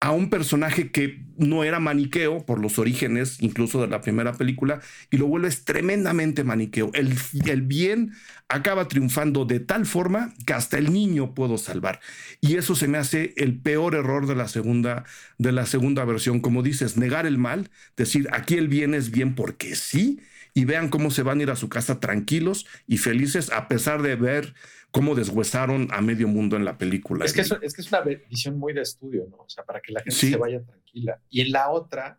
[0.00, 4.80] a un personaje que no era maniqueo por los orígenes, incluso de la primera película,
[5.10, 6.90] y lo vuelves tremendamente maniqueo.
[6.92, 7.14] El,
[7.46, 8.12] el, bien
[8.48, 12.00] acaba triunfando de tal forma que hasta el niño puedo salvar.
[12.40, 15.04] Y eso se me hace el peor error de la segunda,
[15.38, 16.40] de la segunda versión.
[16.40, 20.20] Como dices, negar el mal, decir aquí el bien es bien porque sí,
[20.56, 24.00] y vean cómo se van a ir a su casa tranquilos y felices a pesar
[24.00, 24.54] de ver
[24.96, 27.26] cómo deshuesaron a medio mundo en la película.
[27.26, 29.36] Es que, es, es que es una visión muy de estudio, ¿no?
[29.36, 31.20] O sea, para que la gente se vaya tranquila.
[31.28, 32.18] Y en la otra,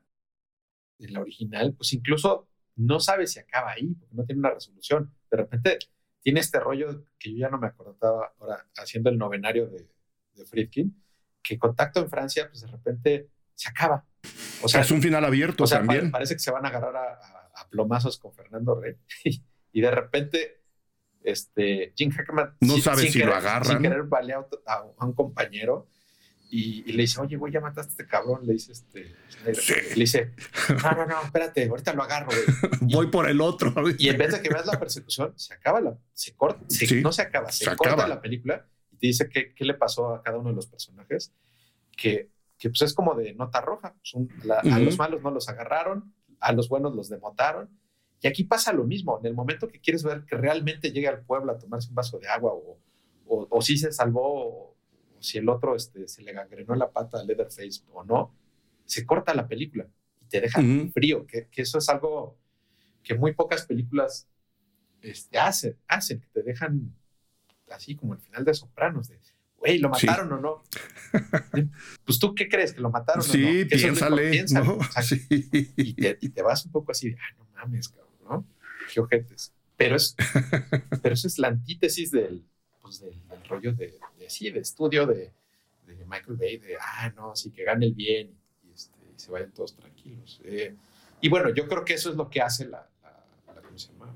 [0.99, 5.11] en la original, pues incluso no sabe si acaba ahí, porque no tiene una resolución.
[5.31, 5.79] De repente
[6.21, 9.89] tiene este rollo que yo ya no me acordaba ahora haciendo el novenario de,
[10.35, 10.95] de Friedkin,
[11.41, 14.05] que Contacto en Francia, pues de repente se acaba.
[14.61, 16.11] O sea, es un final abierto o sea, también.
[16.11, 18.95] Parece que se van a agarrar a, plomazos con Fernando Rey
[19.71, 20.56] y, de repente
[21.31, 23.65] este, Jim Hackman no sabe si lo agarran.
[23.65, 25.87] Sin querer balea a, un compañero
[26.49, 28.45] y, le dice, oye, güey, ya mataste a este cabrón.
[28.45, 29.13] Le dice, este,
[29.43, 30.31] le dice,
[30.81, 32.29] no, no, no, espérate, ahorita lo agarro,
[32.81, 33.73] Voy por el otro.
[33.97, 36.65] Y en vez de que veas la persecución, se acaba la, se corta,
[37.01, 40.23] no se acaba, se, corta la película y te dice qué, qué le pasó a
[40.23, 41.33] cada uno de los personajes,
[41.97, 43.95] que, que pues es como de nota roja.
[44.71, 47.69] A los malos no los agarraron, a los buenos los demotaron.
[48.21, 49.19] Y aquí pasa lo mismo.
[49.19, 52.19] En el momento que quieres ver que realmente llegue al pueblo a tomarse un vaso
[52.19, 52.79] de agua o,
[53.27, 54.77] o, o si se salvó
[55.19, 58.33] si el otro este, se le gangrenó la pata a Leatherface o no,
[58.85, 59.87] se corta la película
[60.21, 60.61] y te deja
[60.93, 62.37] frío, que, eso es algo
[63.03, 64.27] que muy pocas películas
[65.01, 66.93] este, hacen, hacen, que te dejan
[67.71, 69.19] así como el final de Sopranos, de,
[69.57, 70.63] güey, ¿lo mataron o no?
[72.05, 72.73] pues tú, ¿qué crees?
[72.73, 73.67] ¿Que lo mataron sí, o no?
[73.69, 74.45] piénsale.
[75.29, 78.45] y, te, y, te, vas un poco así, ah, no mames, cabrón, ¿no?
[78.93, 79.53] Qué ojetes.
[79.75, 80.15] Pero, es,
[81.01, 82.43] pero eso es la antítesis del,
[82.81, 85.31] pues, del, rollo de, sí, de estudio de,
[86.05, 88.31] Michael Bay, de, ah, no, sí, que gane el bien
[88.63, 90.41] y, este, se vayan todos tranquilos.
[90.43, 90.75] Eh,
[91.21, 92.87] y bueno, yo creo que eso es lo que hace la,
[93.65, 94.13] ¿cómo se llama?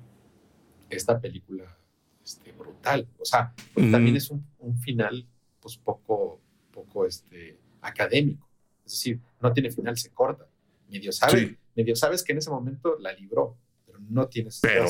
[0.89, 1.78] Esta película
[2.24, 3.07] este, brutal.
[3.20, 5.26] O sea, también es un, final,
[5.62, 6.39] pues, poco,
[6.72, 8.47] poco este, académico.
[8.86, 10.47] Es decir, no tiene final, se corta.
[10.89, 13.55] Medio, sabe, medio sabes que en ese momento la libró
[14.12, 14.59] no tienes.
[14.62, 14.86] Pero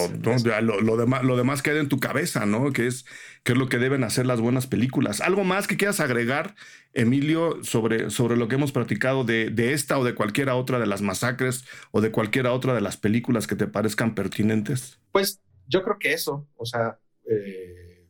[0.81, 2.71] lo, demás, lo demás queda en tu cabeza, ¿no?
[2.71, 3.05] Que es,
[3.43, 5.21] que es lo que deben hacer las buenas películas.
[5.21, 6.55] ¿Algo más que quieras agregar,
[6.93, 11.01] Emilio, sobre, sobre lo que hemos platicado de, esta o de cualquiera otra de las
[11.01, 14.99] masacres o de cualquiera otra de las películas que te parezcan pertinentes?
[15.11, 18.07] Pues yo creo que eso, o sea, eh,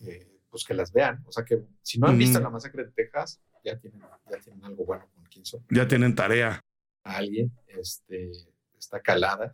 [0.00, 1.22] eh, pues que las vean.
[1.26, 4.00] O sea, que si no han visto la masacre de Texas, ya tienen,
[4.30, 5.64] ya tienen algo bueno con Kinson.
[5.70, 6.60] Ya tienen tarea.
[7.04, 8.30] alguien, este,
[8.78, 9.52] está calada.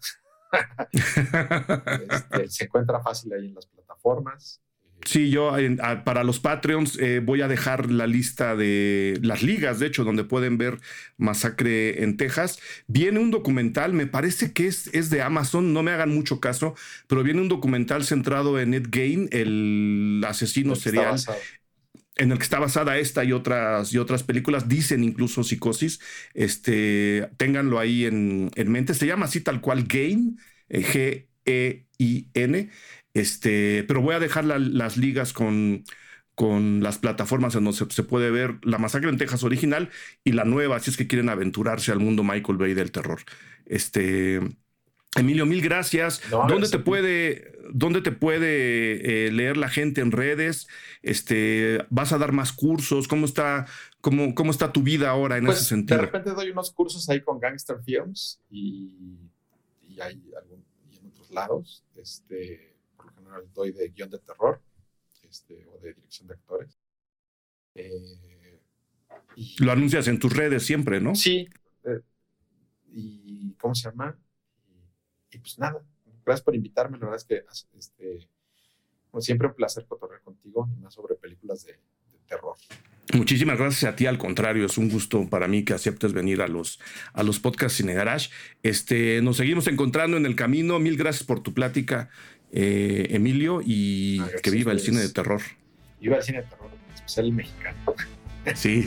[0.93, 4.61] Este, se encuentra fácil ahí en las plataformas.
[5.05, 5.53] Sí, yo
[6.05, 10.25] para los Patreons eh, voy a dejar la lista de las ligas, de hecho, donde
[10.25, 10.79] pueden ver
[11.17, 12.59] Masacre en Texas.
[12.89, 16.75] Viene un documental, me parece que es, es de Amazon, no me hagan mucho caso,
[17.07, 21.17] pero viene un documental centrado en Ed Gain, el asesino serial
[22.19, 26.01] en el que está basada esta y otras, y otras películas, dicen incluso Psicosis,
[26.35, 30.35] este, ténganlo ahí en, mente, se llama así tal cual Game,
[30.69, 32.71] eh, G-E-I-N,
[33.15, 35.85] este, pero voy a dejar las ligas con,
[36.35, 39.91] con las plataformas en donde se, puede ver La Masacre en Texas original
[40.25, 43.21] y la nueva, si es que quieren aventurarse al mundo Michael Bay del terror.
[43.67, 44.41] Este,
[45.19, 46.23] Emilio, mil gracias.
[46.31, 50.69] ¿Dónde, te puede, ¿Dónde te puede eh, leer la gente en redes?
[51.03, 53.09] Este, ¿Vas a dar más cursos?
[53.09, 53.67] ¿Cómo está,
[54.01, 55.99] cómo, cómo está tu vida ahora en pues, ese sentido?
[55.99, 59.19] De repente doy unos cursos ahí con Gangster Films y,
[59.89, 61.85] y hay algún, y en otros lados.
[61.97, 64.61] Este, por lo general doy de guion de terror
[65.29, 66.79] este, o de dirección de actores.
[67.75, 68.61] Eh,
[69.59, 71.15] lo anuncias en tus redes siempre, ¿no?
[71.15, 71.49] Sí.
[71.85, 72.01] Eh,
[72.91, 74.19] ¿Y cómo se llama?
[75.31, 75.83] Y pues nada,
[76.25, 76.99] gracias por invitarme.
[76.99, 77.45] La verdad es que,
[77.77, 78.29] este,
[79.11, 81.79] como siempre, un placer cotorrear contigo y más sobre películas de,
[82.27, 82.57] terror.
[83.15, 86.47] Muchísimas gracias a ti, al contrario, es un gusto para mí que aceptes venir a
[86.47, 86.79] los,
[87.15, 88.29] a los podcasts Cine Garage.
[88.63, 90.79] Este, nos seguimos encontrando en el camino.
[90.79, 92.11] Mil gracias por tu plática,
[92.53, 95.41] eh, Emilio, y ah, que viva el cine de terror.
[96.03, 97.79] Viva el cine de terror, especial el mexicano.
[98.55, 98.87] Sí.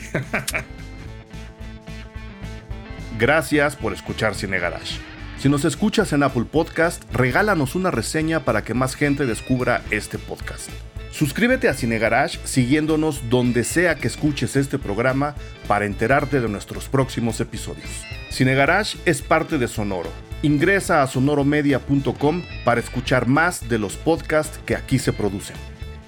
[3.18, 5.11] gracias por escuchar Cine Garage.
[5.42, 10.16] Si nos escuchas en Apple Podcast, regálanos una reseña para que más gente descubra este
[10.16, 10.70] podcast.
[11.10, 15.34] Suscríbete a Cine Garage siguiéndonos donde sea que escuches este programa
[15.66, 17.88] para enterarte de nuestros próximos episodios.
[18.30, 20.10] Cine Garage es parte de Sonoro.
[20.42, 25.56] Ingresa a sonoromedia.com para escuchar más de los podcasts que aquí se producen.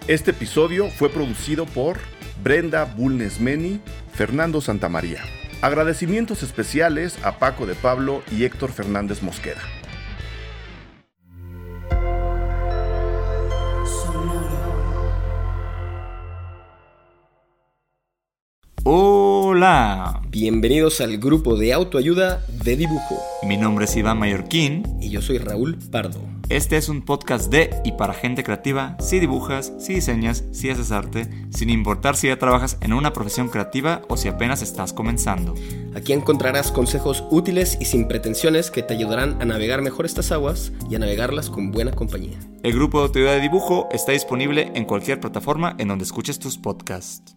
[0.07, 1.99] Este episodio fue producido por
[2.45, 3.81] Brenda Bulnesmeni,
[4.13, 5.25] Fernando Santamaría.
[5.65, 9.63] Agradecimientos especiales a Paco de Pablo y Héctor Fernández Mosqueda.
[18.85, 20.21] Hola.
[20.29, 23.17] Bienvenidos al grupo de autoayuda de dibujo.
[23.43, 24.99] Mi nombre es Iván Mallorquín.
[25.01, 26.34] Y yo soy Raúl Pardo.
[26.51, 30.93] Este es un podcast de y para gente creativa, si dibujas, si diseñas, si haces
[30.93, 35.55] arte, sin importar si ya trabajas en una profesión creativa o si apenas estás comenzando.
[35.95, 40.71] Aquí encontrarás consejos útiles y sin pretensiones que te ayudarán a navegar mejor estas aguas
[40.91, 42.39] y a navegarlas con buena compañía.
[42.63, 46.59] El grupo de autoayuda de dibujo está disponible en cualquier plataforma en donde escuches tus
[46.59, 47.35] podcasts.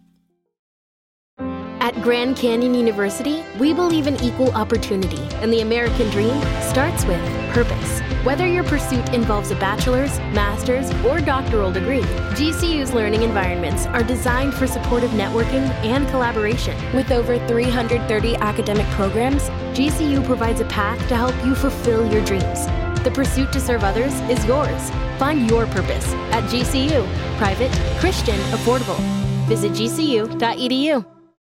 [1.80, 7.22] At Grand Canyon University, we believe in equal opportunity, and the American dream starts with
[7.53, 8.01] purpose.
[8.28, 12.01] Whether your pursuit involves a bachelor's, master's, or doctoral degree,
[12.36, 16.75] GCU's learning environments are designed for supportive networking and collaboration.
[16.93, 19.43] With over 330 academic programs,
[19.78, 22.65] GCU provides a path to help you fulfill your dreams.
[23.05, 24.89] The pursuit to serve others is yours.
[25.17, 27.07] Find your purpose at GCU.
[27.38, 27.71] Private,
[28.01, 28.99] Christian, affordable.
[29.47, 31.16] Visit gcu.edu.